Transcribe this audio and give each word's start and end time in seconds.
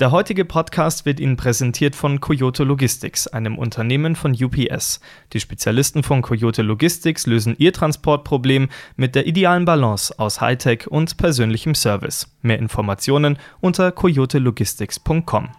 Der 0.00 0.12
heutige 0.12 0.46
Podcast 0.46 1.04
wird 1.04 1.20
Ihnen 1.20 1.36
präsentiert 1.36 1.94
von 1.94 2.22
Coyote 2.22 2.64
Logistics, 2.64 3.26
einem 3.26 3.58
Unternehmen 3.58 4.16
von 4.16 4.32
UPS. 4.32 5.00
Die 5.34 5.40
Spezialisten 5.40 6.02
von 6.02 6.22
Coyote 6.22 6.62
Logistics 6.62 7.26
lösen 7.26 7.54
Ihr 7.58 7.74
Transportproblem 7.74 8.70
mit 8.96 9.14
der 9.14 9.26
idealen 9.26 9.66
Balance 9.66 10.18
aus 10.18 10.40
Hightech 10.40 10.86
und 10.90 11.18
persönlichem 11.18 11.74
Service. 11.74 12.34
Mehr 12.40 12.58
Informationen 12.58 13.36
unter 13.60 13.92
coyotelogistics.com. 13.92 15.50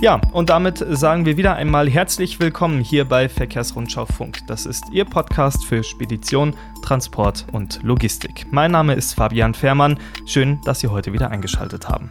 Ja, 0.00 0.20
und 0.32 0.50
damit 0.50 0.84
sagen 0.90 1.24
wir 1.24 1.36
wieder 1.36 1.54
einmal 1.54 1.88
herzlich 1.88 2.40
willkommen 2.40 2.80
hier 2.80 3.04
bei 3.04 3.28
Verkehrsrundschau 3.28 4.06
Funk. 4.06 4.38
Das 4.48 4.66
ist 4.66 4.82
Ihr 4.90 5.04
Podcast 5.04 5.64
für 5.64 5.84
Spedition, 5.84 6.56
Transport 6.82 7.46
und 7.52 7.80
Logistik. 7.84 8.46
Mein 8.50 8.72
Name 8.72 8.94
ist 8.94 9.14
Fabian 9.14 9.54
Fehrmann. 9.54 10.00
Schön, 10.26 10.60
dass 10.64 10.80
Sie 10.80 10.88
heute 10.88 11.12
wieder 11.12 11.30
eingeschaltet 11.30 11.88
haben. 11.88 12.10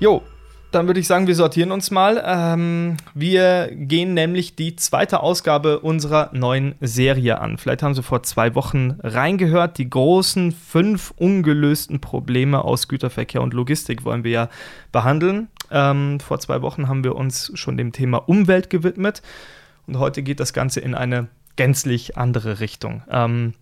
Jo, 0.00 0.22
dann 0.70 0.86
würde 0.86 1.00
ich 1.00 1.06
sagen, 1.06 1.26
wir 1.26 1.34
sortieren 1.34 1.72
uns 1.72 1.90
mal. 1.90 2.22
Ähm, 2.24 2.98
wir 3.14 3.70
gehen 3.72 4.14
nämlich 4.14 4.54
die 4.54 4.76
zweite 4.76 5.20
Ausgabe 5.20 5.80
unserer 5.80 6.30
neuen 6.34 6.74
Serie 6.80 7.40
an. 7.40 7.58
Vielleicht 7.58 7.82
haben 7.82 7.94
Sie 7.94 8.02
vor 8.02 8.22
zwei 8.22 8.54
Wochen 8.54 8.98
reingehört. 9.02 9.78
Die 9.78 9.88
großen 9.88 10.52
fünf 10.52 11.12
ungelösten 11.16 12.00
Probleme 12.00 12.64
aus 12.64 12.86
Güterverkehr 12.86 13.40
und 13.40 13.54
Logistik 13.54 14.04
wollen 14.04 14.24
wir 14.24 14.30
ja 14.30 14.48
behandeln. 14.92 15.48
Ähm, 15.70 16.20
vor 16.20 16.38
zwei 16.38 16.60
Wochen 16.62 16.86
haben 16.86 17.02
wir 17.02 17.16
uns 17.16 17.50
schon 17.54 17.76
dem 17.76 17.92
Thema 17.92 18.18
Umwelt 18.28 18.68
gewidmet. 18.68 19.22
Und 19.86 19.98
heute 19.98 20.22
geht 20.22 20.38
das 20.38 20.52
Ganze 20.52 20.80
in 20.80 20.94
eine 20.94 21.28
gänzlich 21.56 22.18
andere 22.18 22.60
Richtung. 22.60 23.02
Ähm, 23.10 23.54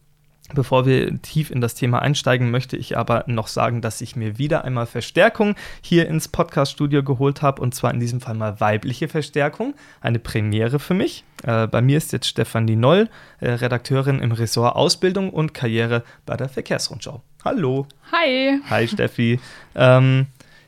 Bevor 0.55 0.87
wir 0.87 1.21
tief 1.23 1.51
in 1.51 1.61
das 1.61 1.75
Thema 1.75 2.01
einsteigen, 2.01 2.53
möchte 2.53 2.77
ich 2.77 2.97
aber 2.97 3.25
noch 3.27 3.49
sagen, 3.49 3.81
dass 3.81 4.01
ich 4.01 4.15
mir 4.15 4.39
wieder 4.39 4.65
einmal 4.65 4.87
Verstärkung 4.87 5.57
hier 5.81 6.07
ins 6.09 6.29
Podcast-Studio 6.29 7.03
geholt 7.03 7.43
habe 7.43 7.61
und 7.61 7.75
zwar 7.75 7.93
in 7.93 7.99
diesem 7.99 8.21
Fall 8.21 8.35
mal 8.35 8.61
weibliche 8.61 9.09
Verstärkung. 9.09 9.75
Eine 10.01 10.21
Premiere 10.21 10.79
für 10.79 10.95
mich. 10.95 11.25
Äh, 11.43 11.67
bei 11.67 11.83
mir 11.83 11.97
ist 11.97 12.13
jetzt 12.13 12.29
Stefanie 12.29 12.77
Noll, 12.77 13.09
äh, 13.41 13.51
Redakteurin 13.51 14.21
im 14.21 14.31
Ressort 14.31 14.77
Ausbildung 14.77 15.31
und 15.31 15.53
Karriere 15.53 16.05
bei 16.27 16.37
der 16.37 16.49
Verkehrsrundschau. 16.49 17.23
Hallo. 17.45 17.87
Hi. 18.13 18.61
Hi 18.71 18.87
Steffi. 18.87 19.41
ähm, 19.75 20.27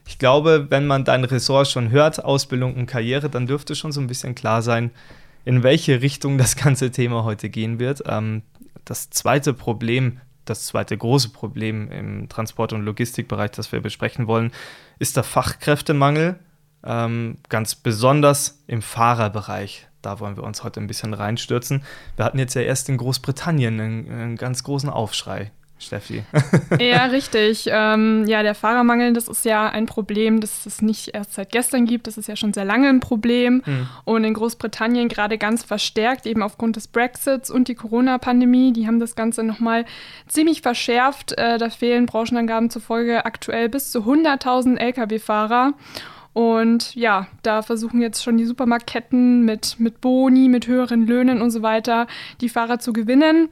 ich 0.08 0.18
glaube, 0.18 0.66
wenn 0.70 0.86
man 0.86 1.04
dein 1.04 1.22
Ressort 1.22 1.68
schon 1.68 1.90
hört, 1.90 2.24
Ausbildung 2.24 2.74
und 2.74 2.86
Karriere, 2.86 3.28
dann 3.28 3.46
dürfte 3.46 3.74
schon 3.76 3.92
so 3.92 4.00
ein 4.00 4.06
bisschen 4.06 4.34
klar 4.34 4.62
sein, 4.62 4.90
in 5.44 5.62
welche 5.62 6.02
Richtung 6.02 6.36
das 6.36 6.56
ganze 6.62 6.90
Thema 6.90 7.24
heute 7.24 7.48
gehen 7.48 7.78
wird. 7.78 8.02
Ähm, 8.06 8.42
das 8.88 9.10
zweite 9.10 9.52
Problem, 9.52 10.20
das 10.44 10.64
zweite 10.64 10.96
große 10.96 11.28
Problem 11.30 11.90
im 11.90 12.28
Transport- 12.28 12.72
und 12.72 12.82
Logistikbereich, 12.82 13.50
das 13.50 13.70
wir 13.70 13.80
besprechen 13.80 14.26
wollen, 14.26 14.50
ist 14.98 15.16
der 15.16 15.24
Fachkräftemangel, 15.24 16.38
ähm, 16.84 17.38
ganz 17.48 17.74
besonders 17.74 18.62
im 18.66 18.82
Fahrerbereich. 18.82 19.88
Da 20.00 20.20
wollen 20.20 20.36
wir 20.36 20.44
uns 20.44 20.62
heute 20.64 20.80
ein 20.80 20.86
bisschen 20.86 21.12
reinstürzen. 21.12 21.82
Wir 22.16 22.24
hatten 22.24 22.38
jetzt 22.38 22.54
ja 22.54 22.62
erst 22.62 22.88
in 22.88 22.96
Großbritannien 22.96 23.80
einen, 23.80 24.10
einen 24.10 24.36
ganz 24.36 24.62
großen 24.62 24.88
Aufschrei. 24.88 25.50
Steffi. 25.78 26.24
ja, 26.80 27.04
richtig. 27.06 27.68
Ähm, 27.70 28.24
ja, 28.26 28.42
der 28.42 28.54
Fahrermangel, 28.54 29.12
das 29.12 29.28
ist 29.28 29.44
ja 29.44 29.68
ein 29.68 29.86
Problem, 29.86 30.40
das 30.40 30.66
es 30.66 30.82
nicht 30.82 31.14
erst 31.14 31.34
seit 31.34 31.52
gestern 31.52 31.86
gibt. 31.86 32.06
Das 32.06 32.18
ist 32.18 32.28
ja 32.28 32.36
schon 32.36 32.52
sehr 32.52 32.64
lange 32.64 32.88
ein 32.88 33.00
Problem. 33.00 33.62
Mhm. 33.64 33.88
Und 34.04 34.24
in 34.24 34.34
Großbritannien 34.34 35.08
gerade 35.08 35.38
ganz 35.38 35.62
verstärkt, 35.62 36.26
eben 36.26 36.42
aufgrund 36.42 36.76
des 36.76 36.88
Brexits 36.88 37.50
und 37.50 37.68
die 37.68 37.74
Corona-Pandemie. 37.74 38.72
Die 38.72 38.86
haben 38.86 38.98
das 38.98 39.14
Ganze 39.14 39.44
nochmal 39.44 39.84
ziemlich 40.26 40.62
verschärft. 40.62 41.32
Äh, 41.38 41.58
da 41.58 41.70
fehlen 41.70 42.06
Branchenangaben 42.06 42.70
zufolge 42.70 43.24
aktuell 43.24 43.68
bis 43.68 43.90
zu 43.92 44.00
100.000 44.00 44.76
Lkw-Fahrer. 44.78 45.74
Und 46.38 46.94
ja, 46.94 47.26
da 47.42 47.62
versuchen 47.62 48.00
jetzt 48.00 48.22
schon 48.22 48.36
die 48.36 48.44
Supermarktketten 48.44 49.44
mit, 49.44 49.80
mit 49.80 50.00
Boni, 50.00 50.48
mit 50.48 50.68
höheren 50.68 51.04
Löhnen 51.04 51.42
und 51.42 51.50
so 51.50 51.62
weiter, 51.62 52.06
die 52.40 52.48
Fahrer 52.48 52.78
zu 52.78 52.92
gewinnen. 52.92 53.48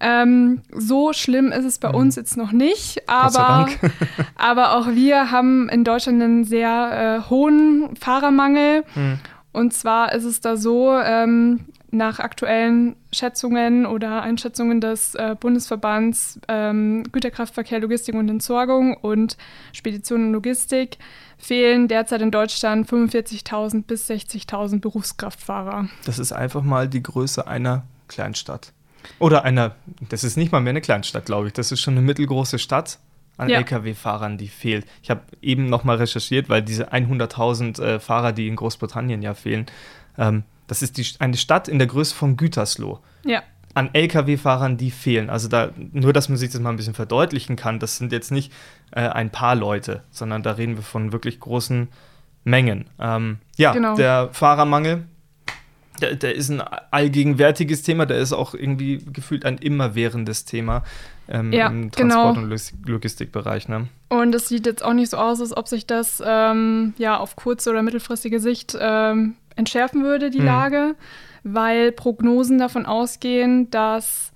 Ähm, 0.00 0.62
so 0.72 1.12
schlimm 1.12 1.50
ist 1.50 1.64
es 1.64 1.78
bei 1.78 1.88
mhm. 1.88 1.94
uns 1.96 2.16
jetzt 2.16 2.36
noch 2.36 2.52
nicht, 2.52 3.08
aber, 3.08 3.68
aber 4.36 4.76
auch 4.76 4.88
wir 4.88 5.30
haben 5.30 5.68
in 5.68 5.84
Deutschland 5.84 6.22
einen 6.22 6.44
sehr 6.44 7.22
äh, 7.26 7.30
hohen 7.30 7.96
Fahrermangel. 7.96 8.84
Mhm. 8.94 9.18
Und 9.52 9.74
zwar 9.74 10.12
ist 10.12 10.24
es 10.24 10.40
da 10.40 10.56
so, 10.56 10.92
ähm, 10.92 11.66
nach 11.90 12.18
aktuellen 12.18 12.96
Schätzungen 13.12 13.86
oder 13.86 14.22
Einschätzungen 14.22 14.80
des 14.80 15.14
äh, 15.14 15.34
Bundesverbands 15.38 16.38
ähm, 16.48 17.04
Güterkraftverkehr, 17.10 17.80
Logistik 17.80 18.14
und 18.14 18.28
Entsorgung 18.28 18.94
und 18.94 19.36
Spedition 19.72 20.26
und 20.26 20.32
Logistik 20.32 20.98
fehlen 21.38 21.88
derzeit 21.88 22.20
in 22.20 22.30
Deutschland 22.30 22.88
45.000 22.88 23.84
bis 23.84 24.10
60.000 24.10 24.80
Berufskraftfahrer. 24.80 25.88
Das 26.04 26.18
ist 26.18 26.32
einfach 26.32 26.62
mal 26.62 26.88
die 26.88 27.02
Größe 27.02 27.46
einer 27.46 27.84
Kleinstadt. 28.08 28.72
Oder 29.18 29.44
einer, 29.44 29.74
das 30.08 30.24
ist 30.24 30.36
nicht 30.36 30.52
mal 30.52 30.60
mehr 30.60 30.70
eine 30.70 30.80
Kleinstadt, 30.80 31.26
glaube 31.26 31.48
ich. 31.48 31.52
Das 31.52 31.72
ist 31.72 31.80
schon 31.80 31.94
eine 31.94 32.02
mittelgroße 32.02 32.58
Stadt 32.58 32.98
an 33.36 33.48
ja. 33.48 33.58
Lkw-Fahrern, 33.58 34.36
die 34.36 34.48
fehlt. 34.48 34.86
Ich 35.02 35.10
habe 35.10 35.22
eben 35.40 35.66
noch 35.66 35.84
mal 35.84 35.96
recherchiert, 35.96 36.48
weil 36.48 36.62
diese 36.62 36.92
100.000 36.92 37.80
äh, 37.80 38.00
Fahrer, 38.00 38.32
die 38.32 38.48
in 38.48 38.56
Großbritannien 38.56 39.22
ja 39.22 39.34
fehlen, 39.34 39.66
ähm, 40.18 40.42
das 40.66 40.82
ist 40.82 40.98
die, 40.98 41.06
eine 41.20 41.36
Stadt 41.36 41.68
in 41.68 41.78
der 41.78 41.86
Größe 41.86 42.14
von 42.14 42.36
Gütersloh. 42.36 43.00
Ja. 43.24 43.42
An 43.74 43.90
Lkw-Fahrern, 43.92 44.76
die 44.76 44.90
fehlen. 44.90 45.30
Also 45.30 45.48
da, 45.48 45.70
nur, 45.76 46.12
dass 46.12 46.28
man 46.28 46.36
sich 46.36 46.50
das 46.50 46.60
mal 46.60 46.70
ein 46.70 46.76
bisschen 46.76 46.94
verdeutlichen 46.94 47.56
kann, 47.56 47.78
das 47.78 47.96
sind 47.96 48.12
jetzt 48.12 48.32
nicht 48.32 48.52
äh, 48.90 49.00
ein 49.00 49.30
paar 49.30 49.54
Leute, 49.54 50.02
sondern 50.10 50.42
da 50.42 50.52
reden 50.52 50.76
wir 50.76 50.82
von 50.82 51.12
wirklich 51.12 51.38
großen 51.38 51.88
Mengen. 52.44 52.86
Ähm, 52.98 53.38
ja, 53.56 53.72
genau. 53.72 53.94
der 53.94 54.30
Fahrermangel, 54.32 55.04
der, 56.00 56.14
der, 56.16 56.34
ist 56.34 56.48
ein 56.48 56.62
allgegenwärtiges 56.90 57.82
Thema, 57.82 58.06
der 58.06 58.18
ist 58.18 58.32
auch 58.32 58.54
irgendwie 58.54 58.98
gefühlt 59.12 59.44
ein 59.44 59.58
immerwährendes 59.58 60.44
Thema 60.44 60.82
ähm, 61.28 61.52
ja, 61.52 61.68
im 61.68 61.90
Transport- 61.90 62.36
genau. 62.36 62.52
und 62.54 62.86
Logistikbereich. 62.86 63.68
Ne? 63.68 63.88
Und 64.08 64.34
es 64.34 64.48
sieht 64.48 64.66
jetzt 64.66 64.84
auch 64.84 64.94
nicht 64.94 65.10
so 65.10 65.16
aus, 65.16 65.40
als 65.40 65.56
ob 65.56 65.68
sich 65.68 65.86
das 65.86 66.22
ähm, 66.24 66.94
ja 66.98 67.16
auf 67.18 67.36
kurze 67.36 67.70
oder 67.70 67.82
mittelfristige 67.82 68.40
Sicht 68.40 68.76
ähm, 68.80 69.34
entschärfen 69.56 70.04
würde, 70.04 70.30
die 70.30 70.38
hm. 70.38 70.46
Lage, 70.46 70.94
weil 71.42 71.92
Prognosen 71.92 72.58
davon 72.58 72.86
ausgehen, 72.86 73.70
dass 73.70 74.32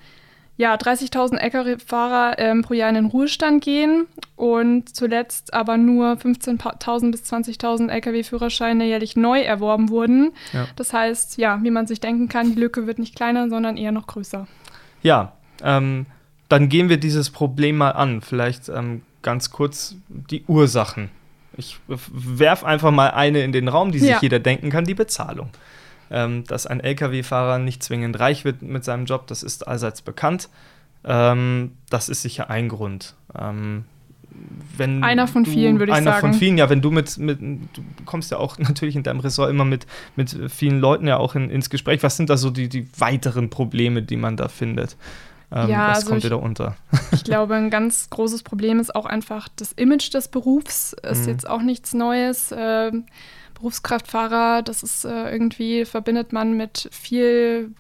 ja, 0.56 0.74
30.000 0.74 1.38
Lkw-Fahrer 1.38 2.38
ähm, 2.38 2.62
pro 2.62 2.74
Jahr 2.74 2.88
in 2.88 2.94
den 2.94 3.06
Ruhestand 3.06 3.64
gehen 3.64 4.06
und 4.36 4.94
zuletzt 4.94 5.54
aber 5.54 5.78
nur 5.78 6.12
15.000 6.12 7.10
bis 7.10 7.22
20.000 7.32 7.88
Lkw-Führerscheine 7.88 8.84
jährlich 8.84 9.16
neu 9.16 9.40
erworben 9.40 9.88
wurden. 9.88 10.32
Ja. 10.52 10.68
Das 10.76 10.92
heißt, 10.92 11.38
ja, 11.38 11.58
wie 11.62 11.70
man 11.70 11.86
sich 11.86 12.00
denken 12.00 12.28
kann, 12.28 12.54
die 12.54 12.60
Lücke 12.60 12.86
wird 12.86 12.98
nicht 12.98 13.16
kleiner, 13.16 13.48
sondern 13.48 13.76
eher 13.76 13.92
noch 13.92 14.06
größer. 14.06 14.46
Ja, 15.02 15.32
ähm, 15.62 16.06
dann 16.48 16.69
gehen 16.69 16.88
wir 16.90 16.98
dieses 16.98 17.30
Problem 17.30 17.78
mal 17.78 17.92
an. 17.92 18.20
Vielleicht 18.20 18.69
ähm, 18.69 19.02
ganz 19.22 19.50
kurz 19.50 19.96
die 20.08 20.44
Ursachen. 20.46 21.10
Ich 21.56 21.78
werfe 21.86 22.66
einfach 22.66 22.90
mal 22.90 23.10
eine 23.10 23.42
in 23.42 23.52
den 23.52 23.69
Raum, 23.69 23.90
die 23.92 23.98
sich 23.98 24.10
ja. 24.10 24.19
jeder 24.20 24.38
denken 24.38 24.70
kann, 24.70 24.84
die 24.84 24.94
Bezahlung. 24.94 25.50
Ähm, 26.14 26.44
dass 26.44 26.66
ein 26.66 26.80
Lkw-Fahrer 26.80 27.58
nicht 27.58 27.82
zwingend 27.82 28.20
reich 28.20 28.44
wird 28.44 28.60
mit 28.60 28.84
seinem 28.84 29.06
Job, 29.06 29.26
das 29.28 29.42
ist 29.42 29.66
allseits 29.66 30.02
bekannt. 30.02 30.50
Ähm, 31.04 31.72
das 31.88 32.10
ist 32.10 32.20
sicher 32.20 32.50
ein 32.50 32.68
Grund. 32.68 33.14
Ähm, 33.36 33.84
wenn 34.76 35.02
einer 35.04 35.26
von 35.26 35.44
vielen, 35.44 35.78
würde 35.78 35.92
ich 35.92 35.96
einer 35.96 36.12
sagen. 36.12 36.24
Einer 36.24 36.32
von 36.32 36.38
vielen, 36.38 36.58
ja, 36.58 36.70
wenn 36.70 36.80
du 36.80 36.90
mit, 36.90 37.18
mit, 37.18 37.40
du 37.40 37.82
kommst 38.04 38.30
ja 38.30 38.38
auch 38.38 38.58
natürlich 38.58 38.96
in 38.96 39.02
deinem 39.02 39.20
Ressort 39.20 39.50
immer 39.50 39.64
mit, 39.64 39.86
mit 40.16 40.36
vielen 40.48 40.80
Leuten 40.80 41.06
ja 41.06 41.16
auch 41.16 41.34
in, 41.34 41.50
ins 41.50 41.70
Gespräch. 41.70 42.02
Was 42.02 42.16
sind 42.16 42.30
da 42.30 42.36
so 42.36 42.50
die, 42.50 42.68
die 42.68 42.86
weiteren 42.98 43.50
Probleme, 43.50 44.02
die 44.02 44.16
man 44.16 44.36
da 44.36 44.48
findet? 44.48 44.96
Ähm, 45.50 45.68
ja, 45.68 45.88
was 45.88 45.98
also 45.98 46.10
kommt 46.10 46.24
dir 46.24 46.30
da 46.30 46.36
unter? 46.36 46.76
ich 47.12 47.24
glaube, 47.24 47.54
ein 47.54 47.70
ganz 47.70 48.08
großes 48.10 48.42
Problem 48.42 48.80
ist 48.80 48.94
auch 48.94 49.06
einfach 49.06 49.48
das 49.56 49.72
Image 49.72 50.12
des 50.14 50.28
Berufs. 50.28 50.94
Ist 51.02 51.22
mhm. 51.22 51.28
jetzt 51.28 51.48
auch 51.48 51.62
nichts 51.62 51.94
Neues. 51.94 52.54
Ähm, 52.56 53.04
Berufskraftfahrer, 53.62 54.62
das 54.62 54.82
ist 54.82 55.05
äh, 55.05 55.31
irgendwie, 55.31 55.85
verbindet 55.85 56.32
man 56.32 56.56
mit 56.56 56.88
viel 56.91 57.70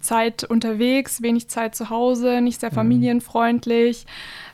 Zeit 0.00 0.42
unterwegs, 0.42 1.22
wenig 1.22 1.48
Zeit 1.48 1.76
zu 1.76 1.90
Hause, 1.90 2.40
nicht 2.40 2.60
sehr 2.60 2.70
mhm. 2.70 2.74
familienfreundlich. 2.74 4.04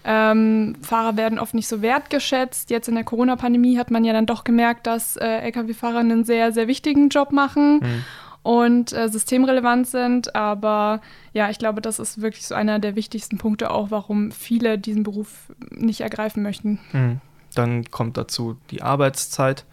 Ähm, 0.04 0.76
Fahrer 0.82 1.16
werden 1.16 1.38
oft 1.38 1.54
nicht 1.54 1.68
so 1.68 1.80
wertgeschätzt. 1.80 2.68
Jetzt 2.68 2.88
in 2.88 2.96
der 2.96 3.04
Corona-Pandemie 3.04 3.78
hat 3.78 3.90
man 3.90 4.04
ja 4.04 4.12
dann 4.12 4.26
doch 4.26 4.44
gemerkt, 4.44 4.86
dass 4.86 5.16
äh, 5.16 5.38
Lkw-Fahrer 5.38 6.00
einen 6.00 6.24
sehr, 6.24 6.52
sehr 6.52 6.68
wichtigen 6.68 7.08
Job 7.08 7.32
machen. 7.32 7.76
Mhm 7.76 8.04
und 8.42 8.92
äh, 8.92 9.08
systemrelevant 9.08 9.86
sind. 9.86 10.34
Aber 10.36 11.00
ja, 11.32 11.48
ich 11.48 11.58
glaube, 11.58 11.80
das 11.80 11.98
ist 11.98 12.20
wirklich 12.20 12.46
so 12.46 12.54
einer 12.54 12.78
der 12.78 12.94
wichtigsten 12.94 13.38
Punkte 13.38 13.70
auch, 13.70 13.90
warum 13.90 14.32
viele 14.32 14.78
diesen 14.78 15.02
Beruf 15.02 15.50
nicht 15.70 16.02
ergreifen 16.02 16.42
möchten. 16.42 16.78
Mhm. 16.92 17.20
Dann 17.54 17.90
kommt 17.90 18.18
dazu 18.18 18.58
die 18.70 18.82
Arbeitszeit 18.82 19.64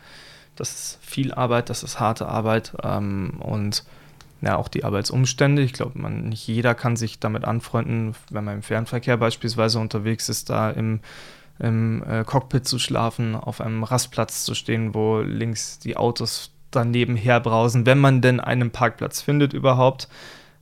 das 0.62 0.72
ist 0.72 1.00
viel 1.02 1.34
Arbeit, 1.34 1.69
das 1.69 1.84
ist 1.84 2.00
harte 2.00 2.28
Arbeit 2.28 2.74
ähm, 2.84 3.40
und 3.40 3.84
ja, 4.42 4.58
auch 4.58 4.68
die 4.68 4.84
Arbeitsumstände. 4.84 5.62
Ich 5.62 5.74
glaube, 5.74 6.00
nicht 6.00 6.48
jeder 6.48 6.74
kann 6.74 6.96
sich 6.96 7.19
damit 7.19 7.46
anfreunden, 7.46 8.16
wenn 8.30 8.44
man 8.44 8.56
im 8.56 8.63
Fernverkehr 8.63 9.18
beispielsweise 9.18 9.80
unterwegs 9.80 10.30
ist, 10.30 10.50
da 10.50 10.69
im 10.69 11.02
im 11.60 12.04
äh, 12.04 12.24
Cockpit 12.24 12.68
zu 12.68 12.80
schlafen, 12.80 13.36
auf 13.36 13.62
einem 13.62 13.84
Rastplatz 13.84 14.46
zu 14.46 14.56
stehen, 14.56 14.96
wo 14.96 15.19
links 15.19 15.78
die 15.78 15.96
Autos 15.96 16.52
daneben 16.72 17.16
herbrausen, 17.16 17.86
wenn 17.86 18.00
man 18.00 18.22
denn 18.22 18.40
einen 18.40 18.72
Parkplatz 18.72 19.22
findet 19.22 19.54
überhaupt. 19.54 20.08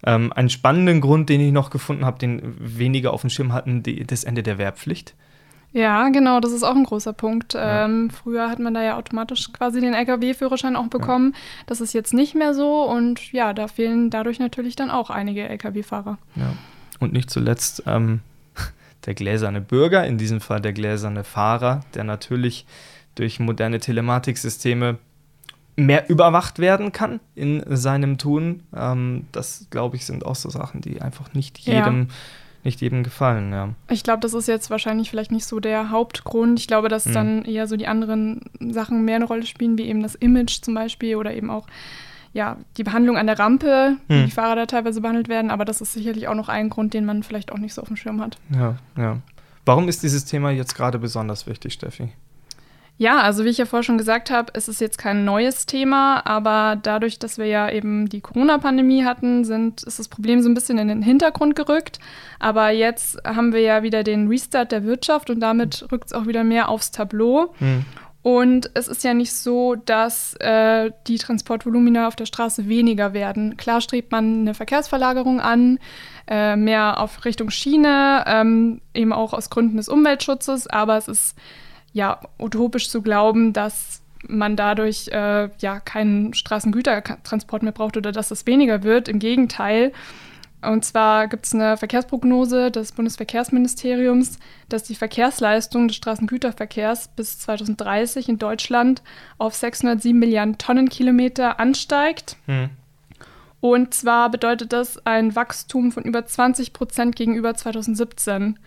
Ähm, 0.06 0.34
einen 0.34 0.50
spannenden 0.50 1.00
Grund, 1.00 1.30
den 1.30 1.40
ich 1.40 1.54
noch 1.54 1.70
gefunden 1.70 2.06
habe, 2.06 2.20
den 2.20 2.56
weniger 2.60 3.14
auf 3.14 3.22
dem 3.22 3.30
Schirm 3.30 3.54
hatten, 3.54 3.82
die, 3.84 4.06
das 4.06 4.26
Ende 4.26 4.44
der 4.44 4.58
Wehrpflicht. 4.58 5.16
Ja, 5.72 6.10
genau, 6.10 6.40
das 6.40 6.52
ist 6.52 6.64
auch 6.64 6.76
ein 6.76 6.84
großer 6.84 7.14
Punkt. 7.14 7.54
Ja. 7.54 7.86
Ähm, 7.86 8.10
früher 8.10 8.50
hat 8.50 8.60
man 8.60 8.74
da 8.74 8.82
ja 8.82 8.98
automatisch 8.98 9.54
quasi 9.54 9.82
den 9.82 9.94
Lkw-Führerschein 9.94 10.76
auch 10.76 10.88
bekommen. 10.88 11.34
Ja. 11.34 11.40
Das 11.68 11.82
ist 11.82 11.94
jetzt 11.94 12.14
nicht 12.14 12.36
mehr 12.36 12.54
so 12.54 12.84
und 12.84 13.32
ja, 13.32 13.54
da 13.54 13.68
fehlen 13.68 14.10
dadurch 14.10 14.40
natürlich 14.40 14.76
dann 14.76 14.90
auch 14.90 15.10
einige 15.10 15.48
Lkw-Fahrer. 15.48 16.18
Ja. 16.36 16.54
Und 17.00 17.14
nicht 17.14 17.30
zuletzt 17.30 17.84
ähm, 17.86 18.22
der 19.06 19.14
gläserne 19.14 19.62
Bürger, 19.62 20.06
in 20.06 20.18
diesem 20.18 20.42
Fall 20.42 20.60
der 20.60 20.74
gläserne 20.74 21.24
Fahrer, 21.24 21.82
der 21.94 22.04
natürlich 22.04 22.66
durch 23.16 23.40
moderne 23.40 23.80
Telematiksysteme 23.80 24.98
mehr 25.76 26.10
überwacht 26.10 26.60
werden 26.60 26.92
kann 26.92 27.20
in 27.36 27.64
seinem 27.68 28.18
Tun. 28.18 28.64
Ähm, 28.76 29.28
das, 29.32 29.68
glaube 29.70 29.98
ich, 29.98 30.06
sind 30.06 30.26
auch 30.26 30.36
so 30.36 30.50
Sachen, 30.50 30.82
die 30.82 31.02
einfach 31.02 31.34
nicht 31.34 31.60
jedem. 31.60 32.08
Ja 32.10 32.16
nicht 32.64 32.82
jedem 32.82 33.04
gefallen, 33.04 33.52
ja. 33.52 33.70
Ich 33.90 34.04
glaube, 34.04 34.20
das 34.20 34.34
ist 34.34 34.48
jetzt 34.48 34.70
wahrscheinlich 34.70 35.10
vielleicht 35.10 35.32
nicht 35.32 35.46
so 35.46 35.60
der 35.60 35.90
Hauptgrund. 35.92 36.60
Ich 36.60 36.68
glaube, 36.68 36.90
dass 36.90 37.06
mhm. 37.06 37.14
dann 37.14 37.46
eher 37.46 37.68
so 37.68 37.78
die 37.78 37.88
anderen 37.88 38.42
Sachen 38.60 39.06
mehr 39.06 39.18
eine 39.18 39.26
Rolle 39.26 39.46
spielen, 39.46 39.78
wie 39.78 39.88
eben 39.88 40.04
das 40.04 40.16
Image 40.16 40.62
zum 40.62 40.74
Beispiel 40.74 41.16
oder 41.16 41.34
eben 41.34 41.50
auch 41.50 41.68
ja, 42.34 42.58
die 42.78 42.84
Behandlung 42.84 43.18
an 43.18 43.28
der 43.28 43.40
Rampe, 43.40 43.98
mhm. 44.08 44.14
wie 44.14 44.26
die 44.26 44.32
Fahrer 44.32 44.56
da 44.56 44.66
teilweise 44.66 45.02
behandelt 45.02 45.30
werden. 45.30 45.52
Aber 45.52 45.66
das 45.66 45.82
ist 45.82 45.94
sicherlich 45.94 46.28
auch 46.28 46.36
noch 46.36 46.50
ein 46.50 46.70
Grund, 46.70 46.94
den 46.94 47.06
man 47.06 47.24
vielleicht 47.24 47.52
auch 47.52 47.58
nicht 47.58 47.74
so 47.74 47.82
auf 47.82 47.88
dem 47.88 47.98
Schirm 47.98 48.22
hat. 48.22 48.38
Ja, 48.54 48.76
ja. 48.98 49.18
Warum 49.66 49.88
ist 49.88 50.04
dieses 50.04 50.26
Thema 50.26 50.52
jetzt 50.52 50.76
gerade 50.76 51.00
besonders 51.00 51.48
wichtig, 51.48 51.74
Steffi? 51.74 52.10
Ja, 53.00 53.22
also 53.22 53.46
wie 53.46 53.50
ich 53.50 53.58
ja 53.58 53.66
vorher 53.66 53.84
schon 53.84 53.98
gesagt 53.98 54.30
habe, 54.30 54.52
es 54.56 54.68
ist 54.68 54.82
jetzt 54.82 54.98
kein 54.98 55.24
neues 55.24 55.66
Thema, 55.66 56.22
aber 56.28 56.78
dadurch, 56.84 57.18
dass 57.18 57.38
wir 57.38 57.46
ja 57.46 57.72
eben 57.72 58.10
die 58.10 58.20
Corona-Pandemie 58.20 59.06
hatten, 59.06 59.46
sind, 59.46 59.84
ist 59.84 60.00
das 60.00 60.10
Problem 60.10 60.42
so 60.42 60.50
ein 60.50 60.54
bisschen 60.54 60.78
in 60.78 60.90
den 60.90 61.02
Hintergrund 61.02 61.56
gerückt. 61.56 62.00
Aber 62.40 62.72
jetzt 62.72 63.18
haben 63.24 63.54
wir 63.54 63.62
ja 63.62 63.84
wieder 63.84 64.04
den 64.04 64.28
Restart 64.28 64.74
der 64.74 64.84
Wirtschaft 64.84 65.30
und 65.30 65.40
damit 65.40 65.86
rückt 65.94 66.08
es 66.08 66.14
auch 66.14 66.28
wieder 66.28 66.44
mehr 66.44 66.68
aufs 66.68 66.92
Tableau. 66.92 67.54
Hm. 67.60 67.86
Und 68.22 68.70
es 68.74 68.90
ist 68.90 69.06
ja 69.06 69.14
nicht 69.14 69.32
so, 69.32 69.76
dass 69.76 70.34
äh, 70.42 70.92
die 71.08 71.20
Transportvolumina 71.20 72.06
auf 72.06 72.18
der 72.18 72.26
Straße 72.26 72.68
weniger 72.68 73.14
werden. 73.14 73.56
Klar 73.56 73.80
strebt 73.80 74.12
man 74.12 74.42
eine 74.42 74.54
Verkehrsverlagerung 74.54 75.40
an, 75.40 75.80
äh, 76.28 76.58
mehr 76.58 77.00
auf 77.00 77.24
Richtung 77.24 77.50
Schiene, 77.50 78.26
ähm, 78.28 78.82
eben 78.94 79.14
auch 79.14 79.32
aus 79.32 79.50
Gründen 79.50 79.78
des 79.78 79.88
Umweltschutzes, 79.88 80.68
aber 80.68 80.98
es 80.98 81.08
ist 81.08 81.38
ja 81.94 82.20
utopisch 82.38 82.90
zu 82.90 83.02
glauben, 83.02 83.54
dass 83.54 84.02
man 84.28 84.56
dadurch 84.56 85.08
äh, 85.10 85.50
ja 85.60 85.80
keinen 85.80 86.34
Straßengütertransport 86.34 87.64
mehr 87.64 87.72
braucht 87.72 87.98
oder 87.98 88.12
dass 88.12 88.32
es 88.32 88.46
weniger 88.46 88.84
wird. 88.84 89.08
Im 89.08 89.20
Gegenteil. 89.20 89.94
Und 90.62 90.84
zwar 90.84 91.28
gibt 91.28 91.46
es 91.46 91.54
eine 91.54 91.78
Verkehrsprognose 91.78 92.70
des 92.70 92.92
Bundesverkehrsministeriums, 92.92 94.40
dass 94.68 94.84
die 94.84 94.96
Verkehrsleistung 94.96 95.88
des 95.88 95.96
Straßengüterverkehrs 95.96 97.08
bis 97.16 97.40
2030 97.40 98.28
in 98.28 98.40
Deutschland 98.40 99.02
auf 99.38 99.56
607 99.56 100.20
Milliarden 100.20 100.58
Tonnenkilometer 100.58 101.62
ansteigt. 101.62 102.36
Hm. 102.46 102.72
Und 103.62 103.94
zwar 103.94 104.30
bedeutet 104.30 104.74
das 104.74 105.06
ein 105.06 105.36
Wachstum 105.36 105.92
von 105.94 106.04
über 106.04 106.26
20 106.26 106.74
Prozent 106.74 107.16
gegenüber 107.16 107.56
2017. 107.56 108.60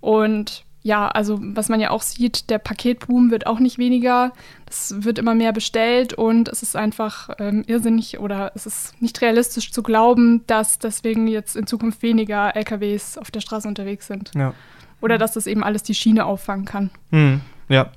Und 0.00 0.63
ja, 0.84 1.08
also 1.08 1.38
was 1.40 1.70
man 1.70 1.80
ja 1.80 1.88
auch 1.88 2.02
sieht, 2.02 2.50
der 2.50 2.58
Paketboom 2.58 3.30
wird 3.30 3.46
auch 3.46 3.58
nicht 3.58 3.78
weniger. 3.78 4.32
Es 4.68 4.94
wird 5.02 5.18
immer 5.18 5.34
mehr 5.34 5.54
bestellt 5.54 6.12
und 6.12 6.46
es 6.50 6.62
ist 6.62 6.76
einfach 6.76 7.30
ähm, 7.38 7.64
irrsinnig 7.66 8.18
oder 8.20 8.52
es 8.54 8.66
ist 8.66 9.00
nicht 9.00 9.22
realistisch 9.22 9.72
zu 9.72 9.82
glauben, 9.82 10.46
dass 10.46 10.78
deswegen 10.78 11.26
jetzt 11.26 11.56
in 11.56 11.66
Zukunft 11.66 12.02
weniger 12.02 12.54
LKWs 12.54 13.16
auf 13.16 13.30
der 13.30 13.40
Straße 13.40 13.66
unterwegs 13.66 14.06
sind. 14.06 14.30
Ja. 14.34 14.52
Oder 15.00 15.16
dass 15.16 15.32
das 15.32 15.46
eben 15.46 15.64
alles 15.64 15.82
die 15.84 15.94
Schiene 15.94 16.26
auffangen 16.26 16.66
kann. 16.66 16.90
Hm, 17.12 17.40
ja, 17.70 17.90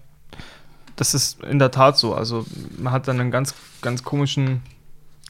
das 0.96 1.14
ist 1.14 1.44
in 1.44 1.60
der 1.60 1.72
Tat 1.72 1.98
so. 1.98 2.16
Also 2.16 2.46
man 2.78 2.94
hat 2.94 3.10
dann 3.10 3.20
einen 3.20 3.32
ganz, 3.32 3.54
ganz 3.82 4.04
komischen 4.04 4.62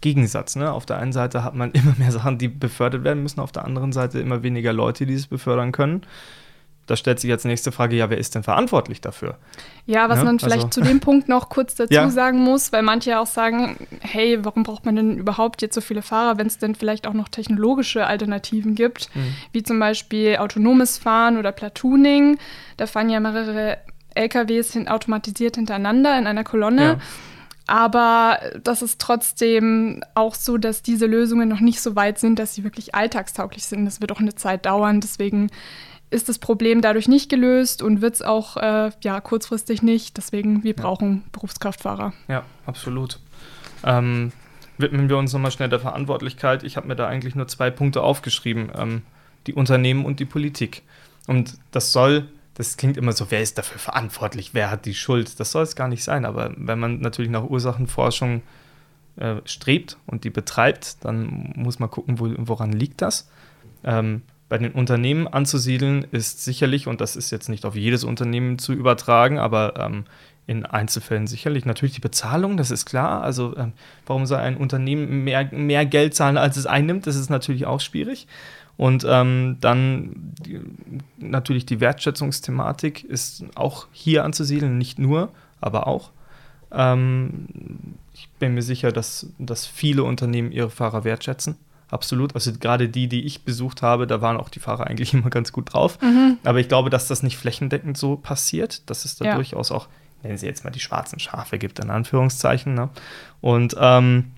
Gegensatz. 0.02 0.58
Ne? 0.58 0.72
Auf 0.72 0.86
der 0.86 1.00
einen 1.00 1.12
Seite 1.12 1.44
hat 1.44 1.56
man 1.56 1.72
immer 1.74 1.96
mehr 1.98 2.12
Sachen, 2.12 2.38
die 2.38 2.50
befördert 2.50 3.04
werden 3.04 3.24
müssen, 3.24 3.40
auf 3.40 3.52
der 3.52 3.66
anderen 3.66 3.94
Seite 3.94 4.20
immer 4.20 4.44
weniger 4.44 4.74
Leute, 4.74 5.08
die 5.08 5.16
es 5.16 5.26
befördern 5.26 5.72
können 5.72 6.04
da 6.88 6.96
stellt 6.96 7.20
sich 7.20 7.28
jetzt 7.28 7.44
die 7.44 7.50
nächste 7.50 7.72
Frage, 7.72 7.96
ja, 7.96 8.10
wer 8.10 8.18
ist 8.18 8.34
denn 8.34 8.44
verantwortlich 8.44 9.02
dafür? 9.02 9.38
Ja, 9.86 10.10
was 10.10 10.20
ja, 10.20 10.24
man 10.24 10.40
vielleicht 10.40 10.66
also, 10.66 10.70
zu 10.70 10.82
dem 10.82 11.00
Punkt 11.02 11.28
noch 11.30 11.50
kurz 11.50 11.76
dazu 11.76 11.94
ja. 11.94 12.10
sagen 12.10 12.40
muss, 12.40 12.72
weil 12.72 12.82
manche 12.82 13.20
auch 13.20 13.28
sagen, 13.28 13.76
hey, 14.00 14.44
warum 14.44 14.64
braucht 14.64 14.86
man 14.86 14.96
denn 14.96 15.18
überhaupt 15.18 15.62
jetzt 15.62 15.76
so 15.76 15.82
viele 15.82 16.02
Fahrer, 16.02 16.38
wenn 16.38 16.48
es 16.48 16.58
denn 16.58 16.76
vielleicht 16.76 17.06
auch 17.06 17.14
noch 17.14 17.28
technologische 17.28 18.08
Alternativen 18.08 18.74
gibt, 18.74 19.14
mhm. 19.14 19.36
wie 19.52 19.64
zum 19.64 19.80
Beispiel 19.80 20.38
autonomes 20.38 20.98
Fahren 20.98 21.38
oder 21.38 21.52
Platooning. 21.52 22.40
Da 22.78 22.88
fahren 22.88 23.10
ja 23.10 23.20
mehrere 23.20 23.78
LKWs 24.16 24.74
hin 24.74 24.88
automatisiert 24.88 25.58
hintereinander 25.58 26.18
in 26.18 26.26
einer 26.26 26.44
Kolonne. 26.44 26.84
Ja. 26.84 26.98
Aber 27.68 28.40
das 28.64 28.82
ist 28.82 29.00
trotzdem 29.02 30.02
auch 30.16 30.36
so, 30.36 30.58
dass 30.58 30.84
diese 30.84 31.06
Lösungen 31.06 31.50
noch 31.50 31.60
nicht 31.60 31.82
so 31.82 31.98
weit 31.98 32.18
sind, 32.18 32.40
dass 32.40 32.56
sie 32.56 32.64
wirklich 32.64 32.96
alltagstauglich 32.96 33.66
sind. 33.66 33.86
Das 33.86 34.00
wird 34.00 34.14
auch 34.14 34.22
eine 34.22 34.36
Zeit 34.36 34.66
dauern. 34.66 35.02
Deswegen 35.02 35.50
ist 36.10 36.30
das 36.30 36.40
Problem 36.40 36.82
dadurch 36.82 37.08
nicht 37.08 37.30
gelöst 37.30 37.82
und 37.82 38.02
wird 38.02 38.16
es 38.16 38.22
auch 38.22 38.58
äh, 38.58 38.92
ja, 39.04 39.20
kurzfristig 39.20 39.82
nicht. 39.82 40.18
Deswegen, 40.18 40.64
wir 40.64 40.76
brauchen 40.76 41.24
Berufskraftfahrer. 41.32 42.14
Ja, 42.28 42.44
absolut. 42.66 43.20
Ähm, 43.84 44.32
widmen 44.78 45.10
wir 45.10 45.18
uns 45.18 45.34
nochmal 45.34 45.52
schnell 45.52 45.70
der 45.70 45.80
Verantwortlichkeit. 45.80 46.64
Ich 46.64 46.78
habe 46.78 46.88
mir 46.88 46.96
da 46.96 47.08
eigentlich 47.08 47.36
nur 47.36 47.48
zwei 47.48 47.70
Punkte 47.72 48.02
aufgeschrieben. 48.04 48.72
Ähm, 48.76 49.02
die 49.48 49.54
Unternehmen 49.54 50.06
und 50.06 50.20
die 50.20 50.26
Politik. 50.26 50.84
Und 51.26 51.58
das 51.72 51.92
soll, 51.92 52.28
das 52.54 52.78
klingt 52.78 52.98
immer 52.98 53.14
so, 53.14 53.30
wer 53.30 53.42
ist 53.42 53.58
dafür 53.58 53.80
verantwortlich, 53.80 54.54
wer 54.54 54.70
hat 54.72 54.86
die 54.86 54.94
Schuld? 54.94 55.40
Das 55.40 55.52
soll 55.52 55.64
es 55.64 55.76
gar 55.76 55.88
nicht 55.88 56.04
sein. 56.04 56.26
Aber 56.26 56.54
wenn 56.56 56.80
man 56.80 57.00
natürlich 57.00 57.32
nach 57.32 57.44
Ursachenforschung 57.44 58.42
äh, 59.18 59.38
strebt 59.46 59.98
und 60.06 60.24
die 60.24 60.30
betreibt, 60.30 61.04
dann 61.04 61.54
muss 61.56 61.80
man 61.80 61.90
gucken, 61.90 62.20
wo, 62.20 62.34
woran 62.38 62.72
liegt 62.72 63.02
das. 63.02 63.30
Ähm, 63.84 64.22
bei 64.50 64.58
den 64.58 64.72
Unternehmen 64.72 65.28
anzusiedeln 65.28 66.06
ist 66.12 66.44
sicherlich, 66.44 66.88
und 66.88 67.02
das 67.02 67.16
ist 67.16 67.32
jetzt 67.32 67.50
nicht 67.50 67.66
auf 67.66 67.76
jedes 67.76 68.04
Unternehmen 68.04 68.60
zu 68.60 68.74
übertragen, 68.74 69.40
aber 69.40 69.74
ähm, 69.78 70.06
in 70.46 70.66
Einzelfällen 70.66 71.28
sicherlich 71.28 71.66
natürlich 71.66 71.96
die 71.96 72.02
Bezahlung, 72.02 72.56
das 72.56 72.72
ist 72.72 72.86
klar. 72.86 73.22
Also 73.22 73.56
ähm, 73.58 73.74
warum 74.06 74.26
soll 74.26 74.40
ein 74.40 74.56
Unternehmen 74.56 75.26
mehr, 75.26 75.50
mehr 75.52 75.86
Geld 75.86 76.16
zahlen, 76.16 76.38
als 76.38 76.56
es 76.56 76.66
einnimmt, 76.66 77.06
das 77.06 77.18
ist 77.18 77.30
natürlich 77.30 77.66
auch 77.66 77.82
schwierig. 77.82 78.28
Und 78.78 79.06
ähm, 79.10 79.58
dann 79.60 80.34
die, 80.46 80.62
natürlich 81.18 81.66
die 81.66 81.82
Wertschätzungsthematik 81.82 83.04
ist 83.04 83.44
auch 83.56 83.88
hier 83.92 84.24
anzusiedeln, 84.24 84.78
nicht 84.78 85.00
nur, 85.00 85.34
aber 85.60 85.88
auch. 85.88 86.12
Ähm, 86.72 87.48
ich 88.14 88.30
bin 88.40 88.54
mir 88.54 88.62
sicher, 88.62 88.94
dass, 88.94 89.34
dass 89.40 89.66
viele 89.66 90.04
Unternehmen 90.04 90.52
ihre 90.54 90.70
Fahrer 90.70 91.04
wertschätzen 91.04 91.58
absolut. 91.90 92.36
Also 92.36 92.52
gerade 92.54 92.90
die, 92.90 93.08
die 93.08 93.24
ich 93.24 93.44
besucht 93.44 93.82
habe, 93.82 94.08
da 94.08 94.22
waren 94.22 94.38
auch 94.38 94.50
die 94.50 94.60
Fahrer 94.60 94.88
eigentlich 94.88 95.14
immer 95.14 95.30
ganz 95.30 95.52
gut 95.52 95.74
drauf. 95.74 96.00
Mhm. 96.02 96.38
Aber 96.44 96.60
ich 96.60 96.68
glaube, 96.68 96.90
dass 96.90 97.08
das 97.08 97.24
nicht 97.24 97.38
flächendeckend 97.38 97.98
so 97.98 98.16
passiert, 98.16 98.90
dass 98.90 99.06
es 99.06 99.16
da 99.16 99.26
ja. 99.26 99.36
durchaus 99.36 99.72
auch, 99.72 99.88
nennen 100.24 100.38
Sie 100.38 100.46
jetzt 100.46 100.64
mal 100.64 100.72
die 100.72 100.80
schwarzen 100.80 101.20
Schafe 101.20 101.58
gibt, 101.58 101.80
in 101.80 101.90
Anführungszeichen. 101.90 102.74
Ne? 102.74 102.90
Und 103.42 103.76
ähm, 103.80 104.32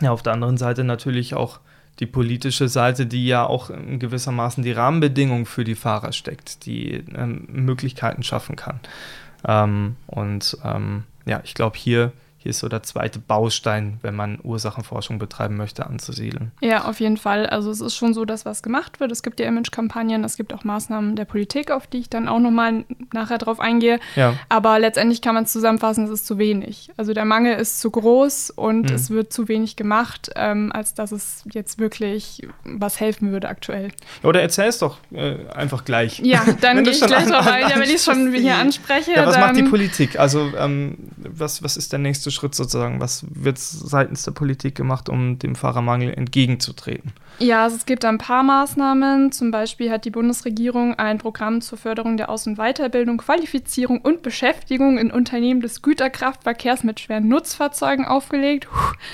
ja, 0.00 0.12
auf 0.12 0.22
der 0.22 0.32
anderen 0.32 0.56
Seite 0.56 0.84
natürlich 0.84 1.34
auch 1.34 1.60
die 1.98 2.06
politische 2.06 2.68
Seite, 2.68 3.06
die 3.06 3.26
ja 3.26 3.44
auch 3.44 3.70
in 3.70 3.98
gewissermaßen 3.98 4.62
die 4.62 4.70
Rahmenbedingungen 4.70 5.46
für 5.46 5.64
die 5.64 5.74
Fahrer 5.74 6.12
steckt, 6.12 6.64
die 6.64 7.04
ähm, 7.14 7.48
Möglichkeiten 7.50 8.22
schaffen 8.22 8.54
kann. 8.54 8.78
Ähm, 9.44 9.96
und 10.06 10.56
ähm, 10.64 11.04
ja, 11.26 11.40
ich 11.44 11.54
glaube, 11.54 11.76
hier 11.76 11.88
hier 11.98 12.12
ist 12.48 12.60
so 12.60 12.68
der 12.68 12.82
zweite 12.82 13.18
Baustein, 13.18 13.98
wenn 14.02 14.16
man 14.16 14.38
Ursachenforschung 14.42 15.18
betreiben 15.18 15.56
möchte, 15.56 15.86
anzusiedeln. 15.86 16.52
Ja, 16.60 16.84
auf 16.84 17.00
jeden 17.00 17.16
Fall. 17.16 17.46
Also 17.46 17.70
es 17.70 17.80
ist 17.80 17.94
schon 17.94 18.14
so, 18.14 18.24
dass 18.24 18.44
was 18.44 18.62
gemacht 18.62 19.00
wird. 19.00 19.12
Es 19.12 19.22
gibt 19.22 19.38
ja 19.38 19.46
Image-Kampagnen, 19.46 20.24
es 20.24 20.36
gibt 20.36 20.54
auch 20.54 20.64
Maßnahmen 20.64 21.14
der 21.14 21.24
Politik, 21.24 21.70
auf 21.70 21.86
die 21.86 21.98
ich 21.98 22.10
dann 22.10 22.28
auch 22.28 22.40
nochmal 22.40 22.84
nachher 23.12 23.38
drauf 23.38 23.60
eingehe. 23.60 24.00
Ja. 24.16 24.34
Aber 24.48 24.78
letztendlich 24.78 25.22
kann 25.22 25.34
man 25.34 25.44
es 25.44 25.52
zusammenfassen, 25.52 26.04
es 26.04 26.10
ist 26.10 26.26
zu 26.26 26.38
wenig. 26.38 26.90
Also 26.96 27.12
der 27.12 27.24
Mangel 27.24 27.56
ist 27.56 27.80
zu 27.80 27.90
groß 27.90 28.50
und 28.50 28.90
mhm. 28.90 28.96
es 28.96 29.10
wird 29.10 29.32
zu 29.32 29.48
wenig 29.48 29.76
gemacht, 29.76 30.30
ähm, 30.34 30.72
als 30.72 30.94
dass 30.94 31.12
es 31.12 31.44
jetzt 31.52 31.78
wirklich 31.78 32.46
was 32.64 33.00
helfen 33.00 33.30
würde 33.30 33.48
aktuell. 33.48 33.90
Oder 34.22 34.42
erzähl 34.42 34.68
es 34.68 34.78
doch 34.78 34.98
äh, 35.12 35.46
einfach 35.54 35.84
gleich. 35.84 36.20
Ja, 36.20 36.44
dann 36.60 36.82
gehe 36.84 36.92
ich 36.92 37.00
gleich 37.00 37.26
drauf 37.26 37.46
ein. 37.46 37.58
Ja, 37.68 37.74
wenn 37.74 37.82
ich 37.82 37.96
es 37.96 38.04
schon 38.04 38.32
hier 38.32 38.56
anspreche. 38.56 39.12
Ja, 39.12 39.26
was 39.26 39.36
macht 39.36 39.56
die 39.56 39.64
Politik? 39.64 40.18
Also 40.18 40.52
ähm, 40.56 40.96
was, 41.16 41.62
was 41.62 41.76
ist 41.76 41.92
der 41.92 41.98
nächste 41.98 42.30
Schritt? 42.30 42.37
Schritt 42.38 42.54
sozusagen? 42.54 43.00
Was 43.00 43.24
wird 43.28 43.58
seitens 43.58 44.22
der 44.22 44.32
Politik 44.32 44.74
gemacht, 44.74 45.08
um 45.08 45.38
dem 45.38 45.54
Fahrermangel 45.54 46.12
entgegenzutreten? 46.14 47.12
Ja, 47.40 47.64
also 47.64 47.76
es 47.76 47.86
gibt 47.86 48.04
ein 48.04 48.18
paar 48.18 48.42
Maßnahmen. 48.42 49.30
Zum 49.30 49.50
Beispiel 49.50 49.90
hat 49.90 50.04
die 50.04 50.10
Bundesregierung 50.10 50.94
ein 50.94 51.18
Programm 51.18 51.60
zur 51.60 51.78
Förderung 51.78 52.16
der 52.16 52.28
Aus- 52.30 52.46
und 52.46 52.56
Weiterbildung, 52.56 53.18
Qualifizierung 53.18 54.00
und 54.00 54.22
Beschäftigung 54.22 54.98
in 54.98 55.10
Unternehmen 55.10 55.60
des 55.60 55.82
Güterkraftverkehrs 55.82 56.82
mit 56.82 57.00
schweren 57.00 57.28
Nutzfahrzeugen 57.28 58.04
aufgelegt. 58.04 58.68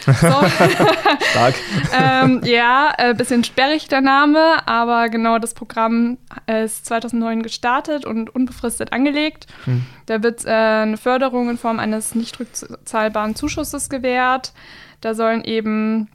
So. 0.06 0.12
Stark. 1.30 1.54
ähm, 1.98 2.40
ja, 2.44 2.94
ein 2.96 3.10
äh, 3.10 3.14
bisschen 3.14 3.44
sperrig 3.44 3.88
der 3.88 4.00
Name, 4.00 4.66
aber 4.66 5.08
genau 5.08 5.38
das 5.38 5.52
Programm 5.52 6.16
ist 6.46 6.86
2009 6.86 7.42
gestartet 7.42 8.06
und 8.06 8.34
unbefristet 8.34 8.92
angelegt. 8.92 9.46
Hm. 9.64 9.84
Da 10.06 10.22
wird 10.22 10.44
äh, 10.44 10.50
eine 10.50 10.96
Förderung 10.96 11.50
in 11.50 11.58
Form 11.58 11.78
eines 11.78 12.14
nicht 12.14 12.38
rückzahlbaren 12.38 13.03
Zuschusses 13.34 13.88
gewährt. 13.88 14.52
Da 15.00 15.14
sollen 15.14 15.44
eben 15.44 16.08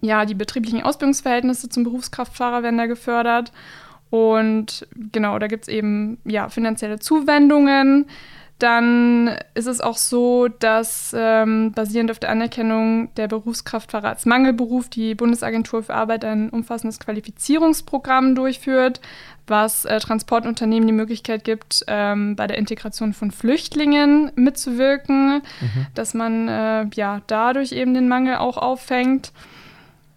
ja, 0.00 0.24
die 0.24 0.34
betrieblichen 0.34 0.82
Ausbildungsverhältnisse 0.82 1.68
zum 1.68 1.84
Berufskraftfahrer 1.84 2.62
werden 2.62 2.78
da 2.78 2.86
gefördert. 2.86 3.52
Und 4.10 4.86
genau, 5.12 5.38
da 5.38 5.46
gibt 5.46 5.64
es 5.64 5.68
eben 5.68 6.18
ja, 6.24 6.48
finanzielle 6.48 6.98
Zuwendungen. 6.98 8.06
Dann 8.58 9.36
ist 9.52 9.66
es 9.66 9.82
auch 9.82 9.98
so, 9.98 10.48
dass 10.48 11.14
ähm, 11.14 11.72
basierend 11.72 12.10
auf 12.10 12.18
der 12.18 12.30
Anerkennung 12.30 13.14
der 13.16 13.28
Berufskraftfahrer 13.28 14.08
als 14.08 14.24
Mangelberuf 14.24 14.88
die 14.88 15.14
Bundesagentur 15.14 15.82
für 15.82 15.94
Arbeit 15.94 16.24
ein 16.24 16.48
umfassendes 16.48 16.98
Qualifizierungsprogramm 16.98 18.34
durchführt, 18.34 19.02
was 19.46 19.84
äh, 19.84 19.98
Transportunternehmen 19.98 20.86
die 20.86 20.94
Möglichkeit 20.94 21.44
gibt, 21.44 21.84
ähm, 21.86 22.34
bei 22.34 22.46
der 22.46 22.56
Integration 22.56 23.12
von 23.12 23.30
Flüchtlingen 23.30 24.32
mitzuwirken, 24.36 25.42
mhm. 25.60 25.86
dass 25.94 26.14
man 26.14 26.48
äh, 26.48 26.86
ja 26.94 27.20
dadurch 27.26 27.72
eben 27.72 27.92
den 27.92 28.08
Mangel 28.08 28.36
auch 28.36 28.56
auffängt. 28.56 29.32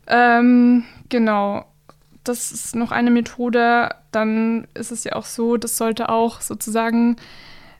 Ähm, 0.08 0.86
genau. 1.10 1.66
Das 2.24 2.54
ist 2.54 2.74
noch 2.74 2.92
eine 2.92 3.12
Methode. 3.12 3.90
Dann 4.12 4.66
ist 4.76 4.92
es 4.92 5.04
ja 5.04 5.14
auch 5.14 5.26
so, 5.26 5.58
das 5.58 5.76
sollte 5.76 6.08
auch 6.08 6.40
sozusagen 6.40 7.18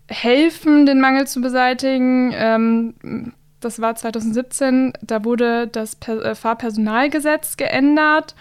helfen, 0.10 0.86
den 0.86 1.00
Mangel 1.00 1.28
zu 1.28 1.42
beseitigen. 1.42 2.34
Ähm, 2.36 3.34
das 3.60 3.82
war 3.82 3.96
2017, 3.96 4.94
da 5.02 5.24
wurde 5.24 5.68
das 5.68 5.96
per 5.96 6.24
äh, 6.24 6.36
Fahrpersonalgesetz 6.36 7.58
geändert 7.58 8.36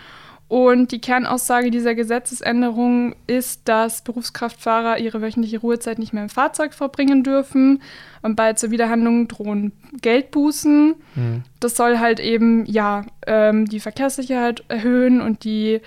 und 0.49 0.93
die 0.93 1.01
Kernaussage 1.01 1.71
dieser 1.71 1.95
Gesetzesänderung 1.95 3.15
ist, 3.27 3.69
dass 3.69 4.01
Berufskraftfahrer 4.01 4.99
ihre 4.99 5.21
wöchentliche 5.21 5.61
Ruhezeit 5.61 5.99
nicht 5.99 6.15
mehr 6.15 6.23
im 6.23 6.31
Fahrzeug 6.31 6.73
verbringen 6.73 7.23
dürfen. 7.23 7.83
Und 8.23 8.35
bei 8.35 8.55
zur 8.55 8.71
Wiederhandlung 8.71 9.29
drohen 9.29 9.73
Geldbußen. 10.01 10.95
Mhm. 11.15 11.43
Das 11.61 11.77
soll 11.77 11.99
halt 11.99 12.19
eben 12.19 12.65
ja 12.65 13.05
ähm, 13.27 13.67
die 13.67 13.79
Verkehrssicherheit 13.79 14.65
erhöhen 14.69 15.21
und 15.21 15.45
die 15.45 15.83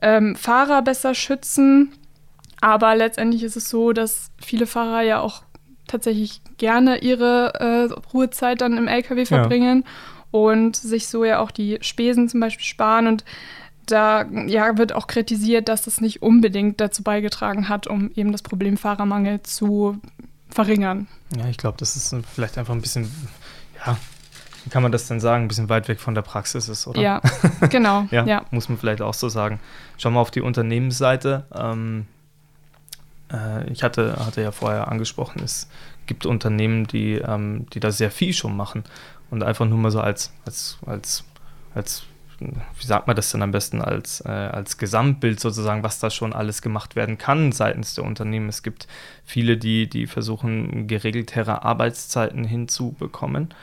ähm, 0.00 0.36
Fahrer 0.36 0.82
besser 0.82 1.16
schützen. 1.16 1.92
Aber 2.64 2.94
letztendlich 2.94 3.42
ist 3.42 3.56
es 3.56 3.68
so, 3.68 3.92
dass 3.92 4.30
viele 4.42 4.66
Fahrer 4.66 5.02
ja 5.02 5.20
auch 5.20 5.42
tatsächlich 5.86 6.40
gerne 6.56 6.96
ihre 6.96 7.52
äh, 7.60 7.92
Ruhezeit 8.14 8.62
dann 8.62 8.78
im 8.78 8.88
LKW 8.88 9.26
verbringen 9.26 9.84
ja. 9.84 9.90
und 10.30 10.74
sich 10.74 11.08
so 11.08 11.26
ja 11.26 11.40
auch 11.40 11.50
die 11.50 11.76
Spesen 11.82 12.26
zum 12.26 12.40
Beispiel 12.40 12.64
sparen. 12.64 13.06
Und 13.06 13.22
da 13.84 14.24
ja, 14.46 14.78
wird 14.78 14.94
auch 14.94 15.08
kritisiert, 15.08 15.68
dass 15.68 15.82
das 15.82 16.00
nicht 16.00 16.22
unbedingt 16.22 16.80
dazu 16.80 17.02
beigetragen 17.02 17.68
hat, 17.68 17.86
um 17.86 18.10
eben 18.16 18.32
das 18.32 18.40
Problem 18.40 18.78
Fahrermangel 18.78 19.42
zu 19.42 19.98
verringern. 20.48 21.06
Ja, 21.36 21.46
ich 21.48 21.58
glaube, 21.58 21.76
das 21.76 21.96
ist 21.96 22.16
vielleicht 22.32 22.56
einfach 22.56 22.72
ein 22.72 22.80
bisschen, 22.80 23.10
ja, 23.84 23.98
wie 24.64 24.70
kann 24.70 24.82
man 24.82 24.90
das 24.90 25.06
denn 25.06 25.20
sagen, 25.20 25.44
ein 25.44 25.48
bisschen 25.48 25.68
weit 25.68 25.88
weg 25.88 26.00
von 26.00 26.14
der 26.14 26.22
Praxis 26.22 26.70
ist, 26.70 26.86
oder? 26.86 27.02
Ja, 27.02 27.20
genau. 27.68 28.06
ja, 28.10 28.24
ja, 28.24 28.46
muss 28.50 28.70
man 28.70 28.78
vielleicht 28.78 29.02
auch 29.02 29.12
so 29.12 29.28
sagen. 29.28 29.60
Schauen 29.98 30.14
wir 30.14 30.20
auf 30.20 30.30
die 30.30 30.40
Unternehmensseite. 30.40 31.44
Ähm, 31.54 32.06
äh, 33.34 33.70
ich 33.70 33.82
hatte, 33.82 34.16
hatte 34.24 34.42
ja 34.42 34.52
vorher 34.52 34.88
angesprochen, 34.88 35.42
es 35.42 35.68
gibt 36.06 36.26
Unternehmen, 36.26 36.86
die, 36.86 37.14
ähm, 37.14 37.66
die 37.72 37.80
da 37.80 37.90
sehr 37.90 38.10
viel 38.10 38.32
schon 38.32 38.56
machen 38.56 38.84
und 39.30 39.42
einfach 39.42 39.66
nur 39.66 39.78
mal 39.78 39.90
so 39.90 40.00
als, 40.00 40.32
als, 40.44 40.78
als, 40.86 41.24
als 41.74 42.04
wie 42.40 42.86
sagt 42.86 43.06
man 43.06 43.16
das 43.16 43.30
denn 43.30 43.42
am 43.42 43.52
besten 43.52 43.80
als, 43.80 44.20
äh, 44.20 44.28
als 44.28 44.76
Gesamtbild 44.76 45.40
sozusagen, 45.40 45.82
was 45.82 45.98
da 45.98 46.10
schon 46.10 46.32
alles 46.32 46.62
gemacht 46.62 46.96
werden 46.96 47.16
kann 47.16 47.52
seitens 47.52 47.94
der 47.94 48.04
Unternehmen. 48.04 48.48
Es 48.48 48.62
gibt 48.62 48.86
viele, 49.24 49.56
die, 49.56 49.88
die 49.88 50.06
versuchen, 50.06 50.86
geregeltere 50.86 51.62
Arbeitszeiten 51.62 52.44
hinzubekommen. 52.44 53.54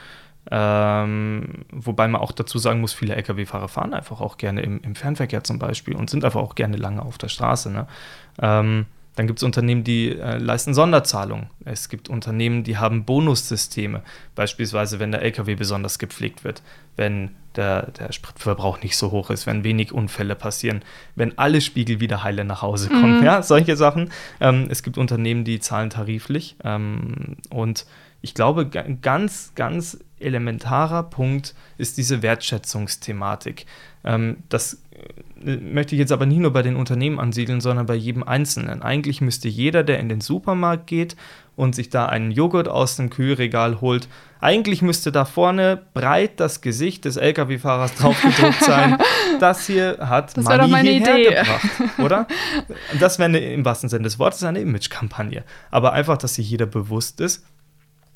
Ähm, 0.49 1.65
wobei 1.71 2.07
man 2.07 2.19
auch 2.19 2.31
dazu 2.31 2.57
sagen 2.57 2.81
muss, 2.81 2.93
viele 2.93 3.15
Lkw-Fahrer 3.15 3.67
fahren 3.67 3.93
einfach 3.93 4.21
auch 4.21 4.37
gerne 4.37 4.61
im, 4.61 4.81
im, 4.81 4.95
Fernverkehr 4.95 5.43
zum 5.43 5.59
Beispiel 5.59 5.95
und 5.95 6.09
sind 6.09 6.25
einfach 6.25 6.41
auch 6.41 6.55
gerne 6.55 6.77
lange 6.77 7.03
auf 7.03 7.19
der 7.19 7.27
Straße. 7.27 7.69
Ne? 7.69 7.85
Ähm, 8.41 8.87
dann 9.15 9.27
gibt 9.27 9.39
es 9.39 9.43
Unternehmen, 9.43 9.83
die 9.83 10.17
äh, 10.17 10.37
leisten 10.37 10.73
Sonderzahlungen. 10.73 11.49
Es 11.65 11.89
gibt 11.89 12.09
Unternehmen, 12.09 12.63
die 12.63 12.77
haben 12.77 13.03
Bonussysteme. 13.03 14.03
Beispielsweise, 14.35 14.99
wenn 14.99 15.11
der 15.11 15.21
LKW 15.21 15.55
besonders 15.55 15.99
gepflegt 15.99 16.43
wird, 16.43 16.61
wenn 16.95 17.31
der, 17.55 17.91
der 17.91 18.13
Spritverbrauch 18.13 18.81
nicht 18.81 18.95
so 18.95 19.11
hoch 19.11 19.29
ist, 19.29 19.45
wenn 19.45 19.65
wenig 19.65 19.91
Unfälle 19.91 20.35
passieren, 20.35 20.81
wenn 21.15 21.37
alle 21.37 21.59
Spiegel 21.59 21.99
wieder 21.99 22.23
heile 22.23 22.45
nach 22.45 22.61
Hause 22.61 22.87
kommen. 22.87 23.17
Mhm. 23.17 23.23
Ja, 23.23 23.43
solche 23.43 23.75
Sachen. 23.75 24.11
Ähm, 24.39 24.67
es 24.69 24.81
gibt 24.83 24.97
Unternehmen, 24.97 25.43
die 25.43 25.59
zahlen 25.59 25.89
tariflich. 25.89 26.55
Ähm, 26.63 27.35
und 27.49 27.85
ich 28.21 28.33
glaube, 28.33 28.67
ganz, 29.01 29.51
ganz 29.55 29.99
elementarer 30.19 31.03
Punkt 31.03 31.55
ist 31.77 31.97
diese 31.97 32.21
Wertschätzungsthematik. 32.21 33.65
Ähm, 34.03 34.37
das 34.49 34.81
äh, 35.43 35.57
möchte 35.57 35.95
ich 35.95 35.99
jetzt 35.99 36.11
aber 36.11 36.25
nicht 36.25 36.39
nur 36.39 36.53
bei 36.53 36.61
den 36.61 36.75
Unternehmen 36.75 37.19
ansiedeln, 37.19 37.61
sondern 37.61 37.85
bei 37.85 37.95
jedem 37.95 38.23
Einzelnen. 38.23 38.81
Eigentlich 38.81 39.21
müsste 39.21 39.47
jeder, 39.47 39.83
der 39.83 39.99
in 39.99 40.09
den 40.09 40.21
Supermarkt 40.21 40.87
geht 40.87 41.15
und 41.55 41.75
sich 41.75 41.89
da 41.89 42.05
einen 42.05 42.31
Joghurt 42.31 42.67
aus 42.67 42.95
dem 42.95 43.09
Kühlregal 43.09 43.81
holt, 43.81 44.07
eigentlich 44.39 44.81
müsste 44.81 45.11
da 45.11 45.25
vorne 45.25 45.83
breit 45.93 46.39
das 46.39 46.61
Gesicht 46.61 47.05
des 47.05 47.15
Lkw-Fahrers 47.17 47.93
draufgedruckt 47.95 48.63
sein. 48.63 48.97
das 49.39 49.67
hier 49.67 49.97
hat 49.99 50.35
das 50.35 50.45
Money 50.45 50.67
meine 50.67 50.89
hierher 50.89 51.15
Idee. 51.15 51.35
gebracht, 51.35 51.99
oder? 51.99 52.27
Das 52.99 53.19
wäre 53.19 53.37
im 53.37 53.63
wahrsten 53.63 53.89
Sinne 53.89 54.03
des 54.03 54.19
Wortes 54.19 54.43
eine 54.43 54.59
Image-Kampagne. 54.59 55.43
Aber 55.69 55.93
einfach, 55.93 56.17
dass 56.17 56.35
sich 56.35 56.49
jeder 56.49 56.65
bewusst 56.65 57.21
ist, 57.21 57.45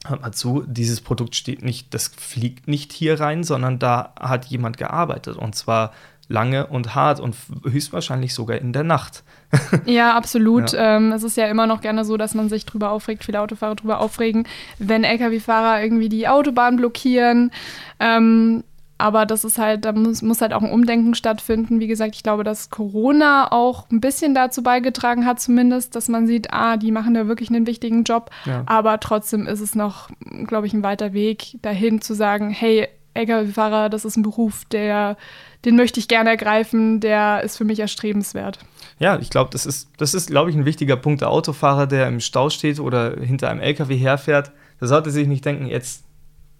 hört 0.09 0.21
mal 0.21 0.31
zu, 0.31 0.63
dieses 0.67 1.01
Produkt 1.01 1.35
steht 1.35 1.63
nicht, 1.63 1.93
das 1.93 2.07
fliegt 2.07 2.67
nicht 2.67 2.93
hier 2.93 3.19
rein, 3.19 3.43
sondern 3.43 3.79
da 3.79 4.13
hat 4.19 4.45
jemand 4.45 4.77
gearbeitet 4.77 5.37
und 5.37 5.55
zwar 5.55 5.91
lange 6.27 6.67
und 6.67 6.95
hart 6.95 7.19
und 7.19 7.35
höchstwahrscheinlich 7.63 8.33
sogar 8.33 8.57
in 8.57 8.73
der 8.73 8.83
Nacht. 8.83 9.23
ja, 9.85 10.15
absolut. 10.15 10.73
Ja. 10.73 10.97
Ähm, 10.97 11.11
es 11.11 11.23
ist 11.23 11.37
ja 11.37 11.47
immer 11.47 11.67
noch 11.67 11.81
gerne 11.81 12.03
so, 12.03 12.17
dass 12.17 12.33
man 12.33 12.49
sich 12.49 12.65
drüber 12.65 12.89
aufregt, 12.89 13.23
viele 13.23 13.41
Autofahrer 13.41 13.75
drüber 13.75 13.99
aufregen, 13.99 14.47
wenn 14.79 15.03
Lkw-Fahrer 15.03 15.83
irgendwie 15.83 16.09
die 16.09 16.27
Autobahn 16.27 16.77
blockieren. 16.77 17.51
Ähm, 17.99 18.63
aber 18.97 19.25
das 19.25 19.43
ist 19.43 19.57
halt, 19.57 19.83
da 19.83 19.91
muss, 19.91 20.21
muss 20.21 20.41
halt 20.41 20.53
auch 20.53 20.61
ein 20.61 20.71
Umdenken 20.71 21.15
stattfinden. 21.15 21.79
Wie 21.79 21.87
gesagt, 21.87 22.15
ich 22.15 22.23
glaube, 22.23 22.43
dass 22.43 22.69
Corona 22.69 23.51
auch 23.51 23.89
ein 23.91 23.99
bisschen 23.99 24.33
dazu 24.33 24.63
beigetragen 24.63 25.25
hat, 25.25 25.41
zumindest, 25.41 25.95
dass 25.95 26.07
man 26.07 26.27
sieht, 26.27 26.53
ah, 26.53 26.77
die 26.77 26.91
machen 26.91 27.13
da 27.13 27.27
wirklich 27.27 27.49
einen 27.49 27.67
wichtigen 27.67 28.03
Job. 28.03 28.29
Ja. 28.45 28.63
Aber 28.65 28.99
trotzdem 29.01 29.47
ist 29.47 29.59
es 29.59 29.75
noch, 29.75 30.09
glaube 30.47 30.67
ich, 30.67 30.73
ein 30.73 30.83
weiter 30.83 31.11
Weg 31.11 31.57
dahin 31.61 31.99
zu 31.99 32.13
sagen, 32.13 32.49
hey, 32.51 32.87
Lkw-Fahrer, 33.15 33.89
das 33.89 34.05
ist 34.05 34.17
ein 34.17 34.23
Beruf, 34.23 34.63
der, 34.65 35.17
den 35.65 35.75
möchte 35.75 35.99
ich 35.99 36.07
gerne 36.07 36.29
ergreifen, 36.29 36.99
der 36.99 37.43
ist 37.43 37.57
für 37.57 37.65
mich 37.65 37.79
erstrebenswert. 37.79 38.59
Ja, 38.99 39.19
ich 39.19 39.29
glaube, 39.29 39.49
das 39.51 39.65
ist, 39.65 39.89
das 39.97 40.13
ist, 40.13 40.29
glaube 40.29 40.49
ich, 40.49 40.55
ein 40.55 40.65
wichtiger 40.65 40.95
Punkt. 40.95 41.21
Der 41.21 41.29
Autofahrer, 41.29 41.87
der 41.87 42.07
im 42.07 42.21
Stau 42.21 42.49
steht 42.49 42.79
oder 42.79 43.15
hinter 43.19 43.49
einem 43.49 43.59
Lkw 43.59 43.97
herfährt, 43.97 44.51
der 44.79 44.87
sollte 44.87 45.11
sich 45.11 45.27
nicht 45.27 45.43
denken, 45.43 45.65
jetzt 45.65 46.04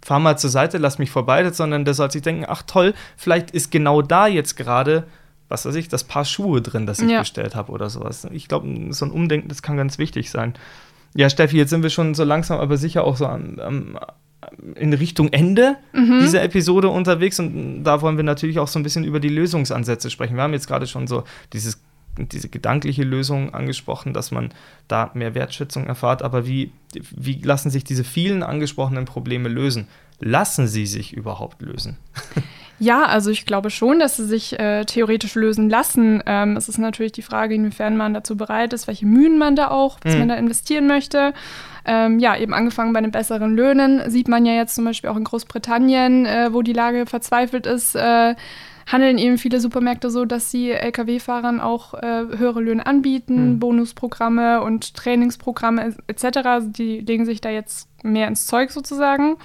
fahr 0.06 0.20
mal 0.20 0.38
zur 0.38 0.52
Seite, 0.52 0.78
lass 0.78 1.00
mich 1.00 1.10
vorbei, 1.10 1.50
sondern 1.52 1.84
der 1.84 1.96
soll 1.96 2.12
sich 2.12 2.22
denken, 2.22 2.46
ach 2.48 2.62
toll, 2.62 2.94
vielleicht 3.18 3.50
ist 3.50 3.72
genau 3.72 4.04
da 4.04 4.28
jetzt 4.28 4.56
gerade, 4.56 5.08
was 5.50 5.66
weiß 5.66 5.74
ich, 5.74 5.90
das 5.90 6.04
Paar 6.04 6.26
Schuhe 6.26 6.62
drin, 6.62 6.86
das 6.86 7.00
ich 7.00 7.10
ja. 7.10 7.20
bestellt 7.20 7.56
habe 7.56 7.72
oder 7.72 7.90
sowas. 7.90 8.28
Ich 8.32 8.48
glaube, 8.48 8.68
so 8.92 9.06
ein 9.06 9.12
Umdenken, 9.12 9.48
das 9.48 9.64
kann 9.64 9.78
ganz 9.78 9.98
wichtig 9.98 10.30
sein. 10.30 10.54
Ja, 11.16 11.28
Steffi, 11.28 11.58
jetzt 11.58 11.72
sind 11.72 11.82
wir 11.82 11.90
schon 11.90 12.14
so 12.14 12.24
langsam, 12.24 12.60
aber 12.60 12.78
sicher 12.78 13.04
auch 13.04 13.18
so 13.18 13.26
am, 13.26 13.60
am 13.60 13.98
in 14.76 14.94
Richtung 14.94 15.30
Ende 15.30 15.76
mhm. 15.92 16.20
dieser 16.20 16.44
Episode 16.44 16.90
unterwegs 16.90 17.40
und 17.40 17.84
da 17.84 18.02
wollen 18.02 18.18
wir 18.18 18.24
natürlich 18.24 18.60
auch 18.60 18.68
so 18.68 18.78
ein 18.78 18.84
bisschen 18.84 19.04
über 19.04 19.20
die 19.20 19.30
Lösungsansätze 19.30 20.12
sprechen. 20.12 20.36
Wir 20.36 20.44
haben 20.44 20.54
jetzt 20.54 20.68
gerade 20.68 20.86
schon 20.86 21.08
so 21.08 21.24
dieses 21.52 21.82
diese 22.18 22.50
gedankliche 22.50 23.04
Lösung 23.04 23.54
angesprochen, 23.54 24.14
dass 24.14 24.32
man 24.32 24.54
da 24.88 25.12
mehr 25.14 25.36
Wertschätzung 25.36 25.88
erfahrt. 25.88 26.22
Aber 26.22 26.48
wie, 26.48 26.72
wie 26.94 27.42
lassen 27.42 27.70
sich 27.70 27.84
diese 27.84 28.04
vielen 28.04 28.44
angesprochenen 28.44 29.06
Probleme 29.06 29.50
lösen? 29.50 29.88
Lassen 30.20 30.68
sie 30.68 30.86
sich 30.86 31.14
überhaupt 31.14 31.62
lösen? 31.62 31.98
Ja, 32.78 33.06
also 33.06 33.32
ich 33.32 33.46
glaube 33.46 33.70
schon, 33.70 34.00
dass 34.00 34.18
sie 34.18 34.26
sich 34.26 34.60
äh, 34.60 34.84
theoretisch 34.86 35.36
lösen 35.36 35.70
lassen. 35.70 36.22
Ähm, 36.26 36.58
es 36.58 36.68
ist 36.68 36.78
natürlich 36.78 37.14
die 37.14 37.22
Frage, 37.22 37.56
inwiefern 37.56 37.96
man 37.96 38.14
dazu 38.14 38.36
bereit 38.36 38.74
ist, 38.74 38.88
welche 38.88 39.06
Mühen 39.06 39.38
man 39.38 39.56
da 39.56 39.70
auch, 39.70 39.98
was 40.04 40.14
mhm. 40.14 40.20
man 40.20 40.30
da 40.30 40.36
investieren 40.36 40.88
möchte. 40.88 41.34
Ähm, 41.86 42.20
ja, 42.20 42.36
eben 42.36 42.54
angefangen 42.54 42.94
bei 42.94 43.02
den 43.02 43.12
besseren 43.12 43.56
Löhnen, 43.56 44.10
sieht 44.10 44.28
man 44.28 44.46
ja 44.46 44.54
jetzt 44.54 44.76
zum 44.76 44.86
Beispiel 44.86 45.10
auch 45.10 45.18
in 45.18 45.24
Großbritannien, 45.24 46.26
äh, 46.26 46.50
wo 46.52 46.64
die 46.64 46.74
Lage 46.74 47.06
verzweifelt 47.06 47.66
ist. 47.66 47.96
Äh, 47.96 48.36
handeln 48.88 49.18
eben 49.18 49.38
viele 49.38 49.60
Supermärkte 49.60 50.10
so, 50.10 50.26
dass 50.26 50.52
sie 50.52 50.72
Lkw-Fahrern 50.72 51.60
auch 51.60 51.96
äh, 51.96 52.26
höhere 52.38 52.62
Löhne 52.62 52.86
anbieten, 52.86 53.54
mhm. 53.54 53.60
Bonusprogramme 53.60 54.62
und 54.62 54.96
Trainingsprogramme 54.96 55.96
etc. 56.08 56.38
Also 56.44 56.70
die 56.70 57.00
legen 57.00 57.26
sich 57.26 57.42
da 57.42 57.50
jetzt 57.50 57.88
mehr 58.04 58.28
ins 58.28 58.46
Zeug 58.46 58.72
sozusagen. 58.72 59.38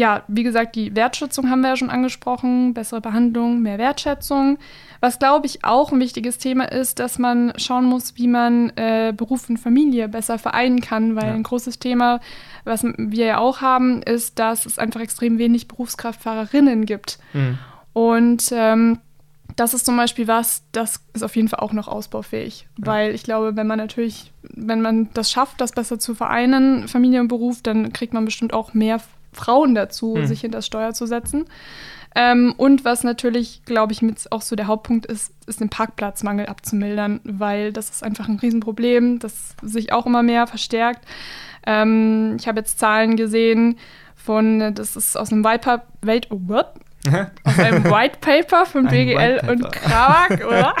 Ja, 0.00 0.22
wie 0.28 0.44
gesagt, 0.44 0.76
die 0.76 0.96
Wertschätzung 0.96 1.50
haben 1.50 1.60
wir 1.60 1.68
ja 1.68 1.76
schon 1.76 1.90
angesprochen, 1.90 2.72
bessere 2.72 3.02
Behandlung, 3.02 3.60
mehr 3.60 3.76
Wertschätzung. 3.76 4.56
Was, 5.00 5.18
glaube 5.18 5.44
ich, 5.44 5.62
auch 5.62 5.92
ein 5.92 6.00
wichtiges 6.00 6.38
Thema 6.38 6.72
ist, 6.72 7.00
dass 7.00 7.18
man 7.18 7.52
schauen 7.56 7.84
muss, 7.84 8.16
wie 8.16 8.26
man 8.26 8.70
äh, 8.76 9.12
Beruf 9.14 9.50
und 9.50 9.58
Familie 9.58 10.08
besser 10.08 10.38
vereinen 10.38 10.80
kann, 10.80 11.16
weil 11.16 11.26
ja. 11.26 11.34
ein 11.34 11.42
großes 11.42 11.80
Thema, 11.80 12.20
was 12.64 12.82
wir 12.82 13.26
ja 13.26 13.36
auch 13.36 13.60
haben, 13.60 14.00
ist, 14.00 14.38
dass 14.38 14.64
es 14.64 14.78
einfach 14.78 15.00
extrem 15.00 15.36
wenig 15.36 15.68
Berufskraftfahrerinnen 15.68 16.86
gibt. 16.86 17.18
Mhm. 17.34 17.58
Und 17.92 18.48
ähm, 18.52 19.00
das 19.56 19.74
ist 19.74 19.84
zum 19.84 19.98
Beispiel 19.98 20.26
was, 20.26 20.62
das 20.72 21.04
ist 21.12 21.22
auf 21.22 21.36
jeden 21.36 21.48
Fall 21.48 21.60
auch 21.60 21.74
noch 21.74 21.88
ausbaufähig. 21.88 22.66
Ja. 22.78 22.86
Weil 22.86 23.14
ich 23.14 23.22
glaube, 23.22 23.54
wenn 23.54 23.66
man 23.66 23.76
natürlich, 23.76 24.32
wenn 24.44 24.80
man 24.80 25.10
das 25.12 25.30
schafft, 25.30 25.60
das 25.60 25.72
besser 25.72 25.98
zu 25.98 26.14
vereinen, 26.14 26.88
Familie 26.88 27.20
und 27.20 27.28
Beruf, 27.28 27.60
dann 27.60 27.92
kriegt 27.92 28.14
man 28.14 28.24
bestimmt 28.24 28.54
auch 28.54 28.72
mehr 28.72 28.98
Frauen 29.32 29.74
dazu, 29.74 30.16
hm. 30.16 30.26
sich 30.26 30.40
hinter 30.40 30.58
das 30.58 30.66
Steuer 30.66 30.92
zu 30.92 31.06
setzen. 31.06 31.46
Ähm, 32.14 32.54
und 32.56 32.84
was 32.84 33.04
natürlich, 33.04 33.62
glaube 33.64 33.92
ich, 33.92 34.02
mit 34.02 34.32
auch 34.32 34.42
so 34.42 34.56
der 34.56 34.66
Hauptpunkt 34.66 35.06
ist, 35.06 35.32
ist 35.46 35.60
den 35.60 35.68
Parkplatzmangel 35.68 36.46
abzumildern, 36.46 37.20
weil 37.24 37.72
das 37.72 37.88
ist 37.90 38.02
einfach 38.02 38.28
ein 38.28 38.40
Riesenproblem, 38.40 39.20
das 39.20 39.54
sich 39.62 39.92
auch 39.92 40.06
immer 40.06 40.22
mehr 40.22 40.46
verstärkt. 40.46 41.04
Ähm, 41.66 42.36
ich 42.38 42.48
habe 42.48 42.58
jetzt 42.58 42.78
Zahlen 42.78 43.16
gesehen 43.16 43.78
von, 44.16 44.74
das 44.74 44.96
ist 44.96 45.16
aus 45.16 45.32
einem 45.32 45.44
White, 45.44 45.82
Welt, 46.02 46.26
oh, 46.30 46.40
what? 46.46 46.72
Aus 47.44 47.58
einem 47.58 47.84
White 47.90 48.18
Paper 48.20 48.66
von 48.66 48.86
BGL 48.86 49.40
und 49.48 49.72
Krawak, 49.72 50.44
oder? 50.46 50.74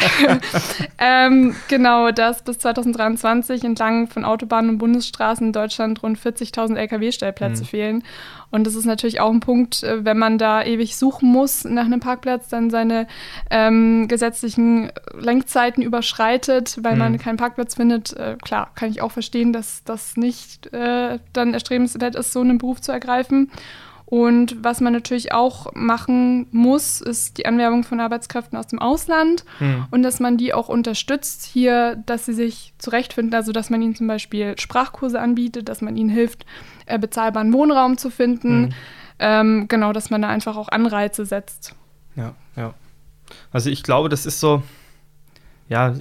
ähm, 0.98 1.56
genau, 1.68 2.10
dass 2.10 2.42
bis 2.42 2.58
2023 2.58 3.64
entlang 3.64 4.06
von 4.06 4.26
Autobahnen 4.26 4.70
und 4.70 4.78
Bundesstraßen 4.78 5.46
in 5.46 5.52
Deutschland 5.54 6.02
rund 6.02 6.18
40.000 6.18 6.76
Lkw-Stellplätze 6.76 7.62
mhm. 7.62 7.66
fehlen. 7.66 8.04
Und 8.50 8.66
das 8.66 8.74
ist 8.74 8.84
natürlich 8.84 9.20
auch 9.20 9.30
ein 9.30 9.40
Punkt, 9.40 9.82
äh, 9.82 10.04
wenn 10.04 10.18
man 10.18 10.36
da 10.36 10.62
ewig 10.62 10.96
suchen 10.96 11.30
muss 11.30 11.64
nach 11.64 11.86
einem 11.86 12.00
Parkplatz, 12.00 12.48
dann 12.48 12.68
seine 12.68 13.06
ähm, 13.50 14.06
gesetzlichen 14.06 14.92
Lenkzeiten 15.18 15.82
überschreitet, 15.82 16.80
weil 16.82 16.94
mhm. 16.94 16.98
man 16.98 17.18
keinen 17.18 17.38
Parkplatz 17.38 17.76
findet. 17.76 18.12
Äh, 18.12 18.36
klar, 18.42 18.72
kann 18.74 18.90
ich 18.90 19.00
auch 19.00 19.12
verstehen, 19.12 19.54
dass 19.54 19.84
das 19.84 20.18
nicht 20.18 20.70
äh, 20.74 21.18
dann 21.32 21.54
erstrebenswert 21.54 22.14
ist, 22.14 22.32
so 22.32 22.40
einen 22.40 22.58
Beruf 22.58 22.82
zu 22.82 22.92
ergreifen. 22.92 23.50
Und 24.10 24.56
was 24.64 24.80
man 24.80 24.92
natürlich 24.92 25.32
auch 25.32 25.72
machen 25.72 26.48
muss, 26.50 27.00
ist 27.00 27.38
die 27.38 27.46
Anwerbung 27.46 27.84
von 27.84 28.00
Arbeitskräften 28.00 28.58
aus 28.58 28.66
dem 28.66 28.80
Ausland 28.80 29.44
mhm. 29.60 29.86
und 29.92 30.02
dass 30.02 30.18
man 30.18 30.36
die 30.36 30.52
auch 30.52 30.68
unterstützt 30.68 31.44
hier, 31.44 31.94
dass 32.06 32.26
sie 32.26 32.32
sich 32.32 32.74
zurechtfinden, 32.78 33.32
also 33.32 33.52
dass 33.52 33.70
man 33.70 33.80
ihnen 33.80 33.94
zum 33.94 34.08
Beispiel 34.08 34.58
Sprachkurse 34.58 35.20
anbietet, 35.20 35.68
dass 35.68 35.80
man 35.80 35.96
ihnen 35.96 36.10
hilft, 36.10 36.44
äh, 36.86 36.98
bezahlbaren 36.98 37.52
Wohnraum 37.52 37.98
zu 37.98 38.10
finden. 38.10 38.62
Mhm. 38.62 38.68
Ähm, 39.20 39.68
genau, 39.68 39.92
dass 39.92 40.10
man 40.10 40.22
da 40.22 40.28
einfach 40.28 40.56
auch 40.56 40.68
Anreize 40.68 41.24
setzt. 41.24 41.76
Ja, 42.16 42.34
ja. 42.56 42.74
Also 43.52 43.70
ich 43.70 43.84
glaube, 43.84 44.08
das 44.08 44.26
ist 44.26 44.40
so, 44.40 44.64
ja, 45.68 45.94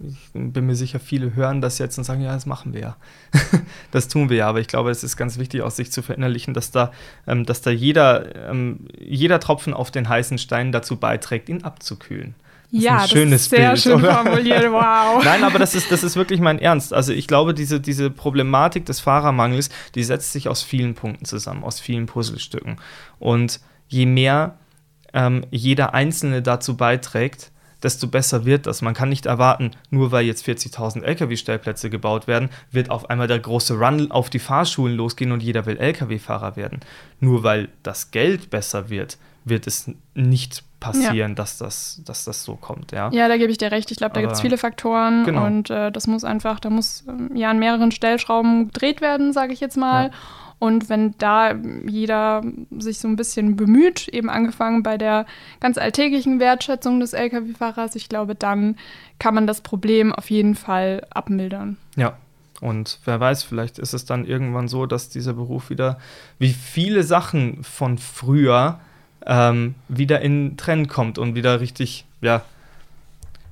ich, 0.00 0.32
bin 0.32 0.66
mir 0.66 0.74
sicher, 0.74 0.98
viele 0.98 1.34
hören 1.34 1.60
das 1.60 1.78
jetzt 1.78 1.98
und 1.98 2.04
sagen, 2.04 2.22
ja, 2.22 2.32
das 2.32 2.46
machen 2.46 2.72
wir 2.72 2.80
ja. 2.80 2.96
das 3.90 4.08
tun 4.08 4.30
wir 4.30 4.38
ja, 4.38 4.48
aber 4.48 4.60
ich 4.60 4.68
glaube, 4.68 4.90
es 4.90 5.04
ist 5.04 5.16
ganz 5.16 5.38
wichtig, 5.38 5.62
aus 5.62 5.76
sich 5.76 5.92
zu 5.92 6.02
verinnerlichen, 6.02 6.54
dass 6.54 6.70
da, 6.70 6.92
ähm, 7.26 7.44
dass 7.44 7.60
da 7.60 7.70
jeder, 7.70 8.50
ähm, 8.50 8.88
jeder 8.98 9.40
Tropfen 9.40 9.74
auf 9.74 9.90
den 9.90 10.08
heißen 10.08 10.38
Stein 10.38 10.72
dazu 10.72 10.96
beiträgt, 10.96 11.48
ihn 11.48 11.62
abzukühlen. 11.62 12.34
Das 12.72 12.82
ja, 12.82 12.96
ist 12.96 13.02
ein 13.02 13.08
schönes 13.08 13.30
das 13.30 13.42
ist 13.42 13.50
sehr 13.50 13.68
Bild, 13.68 13.82
schön 13.82 13.92
oder? 13.92 14.14
formuliert, 14.14 14.72
wow. 14.72 15.22
Nein, 15.24 15.44
aber 15.44 15.58
das 15.58 15.74
ist, 15.74 15.92
das 15.92 16.02
ist 16.02 16.16
wirklich 16.16 16.40
mein 16.40 16.58
Ernst. 16.58 16.94
Also 16.94 17.12
ich 17.12 17.26
glaube, 17.26 17.52
diese, 17.52 17.80
diese 17.80 18.10
Problematik 18.10 18.86
des 18.86 19.00
Fahrermangels, 19.00 19.68
die 19.94 20.02
setzt 20.02 20.32
sich 20.32 20.48
aus 20.48 20.62
vielen 20.62 20.94
Punkten 20.94 21.26
zusammen, 21.26 21.64
aus 21.64 21.80
vielen 21.80 22.06
Puzzlestücken. 22.06 22.78
Und 23.18 23.60
je 23.88 24.06
mehr 24.06 24.56
ähm, 25.12 25.44
jeder 25.50 25.92
Einzelne 25.92 26.40
dazu 26.40 26.76
beiträgt, 26.76 27.51
desto 27.82 28.06
besser 28.06 28.44
wird 28.44 28.66
das. 28.66 28.82
Man 28.82 28.94
kann 28.94 29.08
nicht 29.08 29.26
erwarten, 29.26 29.72
nur 29.90 30.12
weil 30.12 30.24
jetzt 30.24 30.46
40.000 30.46 31.02
Lkw-Stellplätze 31.02 31.90
gebaut 31.90 32.26
werden, 32.26 32.50
wird 32.70 32.90
auf 32.90 33.10
einmal 33.10 33.26
der 33.26 33.38
große 33.38 33.74
Run 33.74 34.10
auf 34.10 34.30
die 34.30 34.38
Fahrschulen 34.38 34.96
losgehen 34.96 35.32
und 35.32 35.42
jeder 35.42 35.66
will 35.66 35.78
Lkw-Fahrer 35.78 36.56
werden. 36.56 36.80
Nur 37.20 37.42
weil 37.42 37.68
das 37.82 38.10
Geld 38.10 38.50
besser 38.50 38.90
wird, 38.90 39.18
wird 39.44 39.66
es 39.66 39.90
nicht 40.14 40.62
passieren, 40.82 41.30
ja. 41.30 41.34
dass, 41.34 41.58
das, 41.58 42.00
dass 42.04 42.24
das 42.24 42.44
so 42.44 42.56
kommt. 42.56 42.92
Ja, 42.92 43.10
ja 43.12 43.28
da 43.28 43.36
gebe 43.36 43.50
ich 43.52 43.58
dir 43.58 43.70
recht. 43.70 43.90
Ich 43.90 43.98
glaube, 43.98 44.14
da 44.14 44.20
gibt 44.20 44.32
es 44.32 44.40
viele 44.40 44.58
Faktoren 44.58 45.24
genau. 45.24 45.46
und 45.46 45.70
äh, 45.70 45.92
das 45.92 46.06
muss 46.06 46.24
einfach, 46.24 46.58
da 46.60 46.70
muss 46.70 47.04
ähm, 47.08 47.30
ja 47.36 47.50
an 47.50 47.58
mehreren 47.58 47.92
Stellschrauben 47.92 48.66
gedreht 48.66 49.00
werden, 49.00 49.32
sage 49.32 49.52
ich 49.52 49.60
jetzt 49.60 49.76
mal. 49.76 50.06
Ja. 50.06 50.10
Und 50.62 50.88
wenn 50.88 51.16
da 51.18 51.56
jeder 51.88 52.44
sich 52.78 53.00
so 53.00 53.08
ein 53.08 53.16
bisschen 53.16 53.56
bemüht, 53.56 54.06
eben 54.06 54.30
angefangen 54.30 54.84
bei 54.84 54.96
der 54.96 55.26
ganz 55.58 55.76
alltäglichen 55.76 56.38
Wertschätzung 56.38 57.00
des 57.00 57.14
Lkw-Fahrers, 57.14 57.96
ich 57.96 58.08
glaube, 58.08 58.36
dann 58.36 58.76
kann 59.18 59.34
man 59.34 59.48
das 59.48 59.60
Problem 59.60 60.12
auf 60.12 60.30
jeden 60.30 60.54
Fall 60.54 61.04
abmildern. 61.10 61.78
Ja, 61.96 62.16
und 62.60 63.00
wer 63.06 63.18
weiß, 63.18 63.42
vielleicht 63.42 63.80
ist 63.80 63.92
es 63.92 64.04
dann 64.04 64.24
irgendwann 64.24 64.68
so, 64.68 64.86
dass 64.86 65.08
dieser 65.08 65.32
Beruf 65.32 65.68
wieder, 65.68 65.98
wie 66.38 66.52
viele 66.52 67.02
Sachen 67.02 67.64
von 67.64 67.98
früher, 67.98 68.78
ähm, 69.26 69.74
wieder 69.88 70.20
in 70.20 70.56
Trend 70.56 70.88
kommt 70.88 71.18
und 71.18 71.34
wieder 71.34 71.58
richtig, 71.58 72.04
ja, 72.20 72.42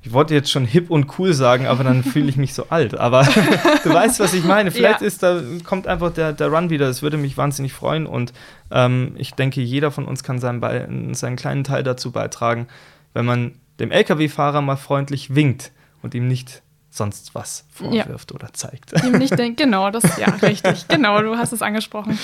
ich 0.02 0.12
wollte 0.12 0.34
jetzt 0.34 0.50
schon 0.50 0.64
hip 0.64 0.90
und 0.90 1.18
cool 1.18 1.34
sagen, 1.34 1.66
aber 1.66 1.84
dann 1.84 2.02
fühle 2.02 2.28
ich 2.28 2.36
mich 2.36 2.54
so 2.54 2.66
alt. 2.70 2.98
Aber 2.98 3.22
du 3.84 3.92
weißt, 3.92 4.18
was 4.20 4.32
ich 4.32 4.44
meine. 4.44 4.70
Vielleicht 4.70 5.02
ja. 5.02 5.06
ist 5.06 5.22
da, 5.22 5.42
kommt 5.64 5.86
einfach 5.86 6.12
der, 6.12 6.32
der 6.32 6.48
Run 6.48 6.70
wieder. 6.70 6.86
Das 6.86 7.02
würde 7.02 7.18
mich 7.18 7.36
wahnsinnig 7.36 7.74
freuen. 7.74 8.06
Und 8.06 8.32
ähm, 8.70 9.12
ich 9.18 9.34
denke, 9.34 9.60
jeder 9.60 9.90
von 9.90 10.06
uns 10.06 10.22
kann 10.22 10.38
seinen, 10.38 11.12
seinen 11.14 11.36
kleinen 11.36 11.64
Teil 11.64 11.82
dazu 11.82 12.12
beitragen, 12.12 12.66
wenn 13.12 13.26
man 13.26 13.52
dem 13.78 13.90
Lkw-Fahrer 13.90 14.62
mal 14.62 14.76
freundlich 14.76 15.34
winkt 15.34 15.72
und 16.02 16.14
ihm 16.14 16.28
nicht 16.28 16.62
sonst 16.90 17.34
was 17.34 17.64
vorwirft 17.72 18.30
ja. 18.30 18.34
oder 18.34 18.52
zeigt. 18.52 18.92
Ihm 19.04 19.18
nicht 19.18 19.38
denkt, 19.38 19.60
genau, 19.60 19.90
das, 19.90 20.18
ja, 20.18 20.26
richtig. 20.42 20.88
Genau, 20.88 21.22
du 21.22 21.36
hast 21.36 21.52
es 21.52 21.62
angesprochen. 21.62 22.18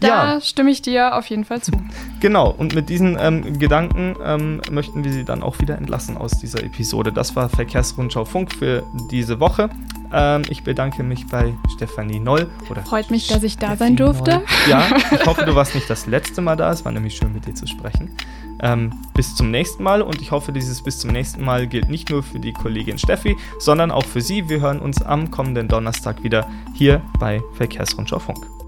Da 0.00 0.34
ja. 0.34 0.40
stimme 0.40 0.70
ich 0.70 0.80
dir 0.80 1.16
auf 1.16 1.26
jeden 1.26 1.44
Fall 1.44 1.60
zu. 1.60 1.72
Genau, 2.20 2.50
und 2.50 2.74
mit 2.74 2.88
diesen 2.88 3.18
ähm, 3.20 3.58
Gedanken 3.58 4.16
ähm, 4.24 4.62
möchten 4.70 5.04
wir 5.04 5.12
Sie 5.12 5.24
dann 5.24 5.42
auch 5.42 5.58
wieder 5.58 5.76
entlassen 5.76 6.16
aus 6.16 6.38
dieser 6.38 6.62
Episode. 6.62 7.12
Das 7.12 7.34
war 7.34 7.48
Verkehrsrundschau 7.48 8.24
Funk 8.24 8.52
für 8.54 8.84
diese 9.10 9.40
Woche. 9.40 9.68
Ähm, 10.12 10.42
ich 10.48 10.62
bedanke 10.62 11.02
mich 11.02 11.26
bei 11.26 11.54
Stefanie 11.74 12.20
Noll. 12.20 12.50
Oder 12.70 12.82
Freut 12.82 13.10
mich, 13.10 13.28
dass 13.28 13.42
ich 13.42 13.56
da 13.56 13.68
Steffi 13.68 13.78
sein 13.78 13.96
durfte. 13.96 14.30
Noll. 14.30 14.44
Ja, 14.68 14.86
ich 15.10 15.26
hoffe, 15.26 15.44
du 15.44 15.54
warst 15.56 15.74
nicht 15.74 15.88
das 15.88 16.06
letzte 16.06 16.42
Mal 16.42 16.56
da. 16.56 16.70
Es 16.70 16.84
war 16.84 16.92
nämlich 16.92 17.16
schön, 17.16 17.32
mit 17.32 17.46
dir 17.46 17.54
zu 17.54 17.66
sprechen. 17.66 18.16
Ähm, 18.60 18.92
bis 19.14 19.34
zum 19.34 19.50
nächsten 19.50 19.82
Mal 19.82 20.02
und 20.02 20.20
ich 20.22 20.30
hoffe, 20.30 20.52
dieses 20.52 20.82
bis 20.82 21.00
zum 21.00 21.10
nächsten 21.10 21.44
Mal 21.44 21.66
gilt 21.66 21.88
nicht 21.88 22.10
nur 22.10 22.22
für 22.22 22.38
die 22.38 22.52
Kollegin 22.52 22.96
Steffi, 22.96 23.36
sondern 23.58 23.90
auch 23.90 24.04
für 24.12 24.20
Sie. 24.20 24.48
Wir 24.48 24.60
hören 24.60 24.78
uns 24.78 25.02
am 25.02 25.30
kommenden 25.30 25.68
Donnerstag 25.68 26.22
wieder 26.22 26.48
hier 26.74 27.00
bei 27.18 27.42
Verkehrsrundschau 27.54 28.18
Funk. 28.18 28.61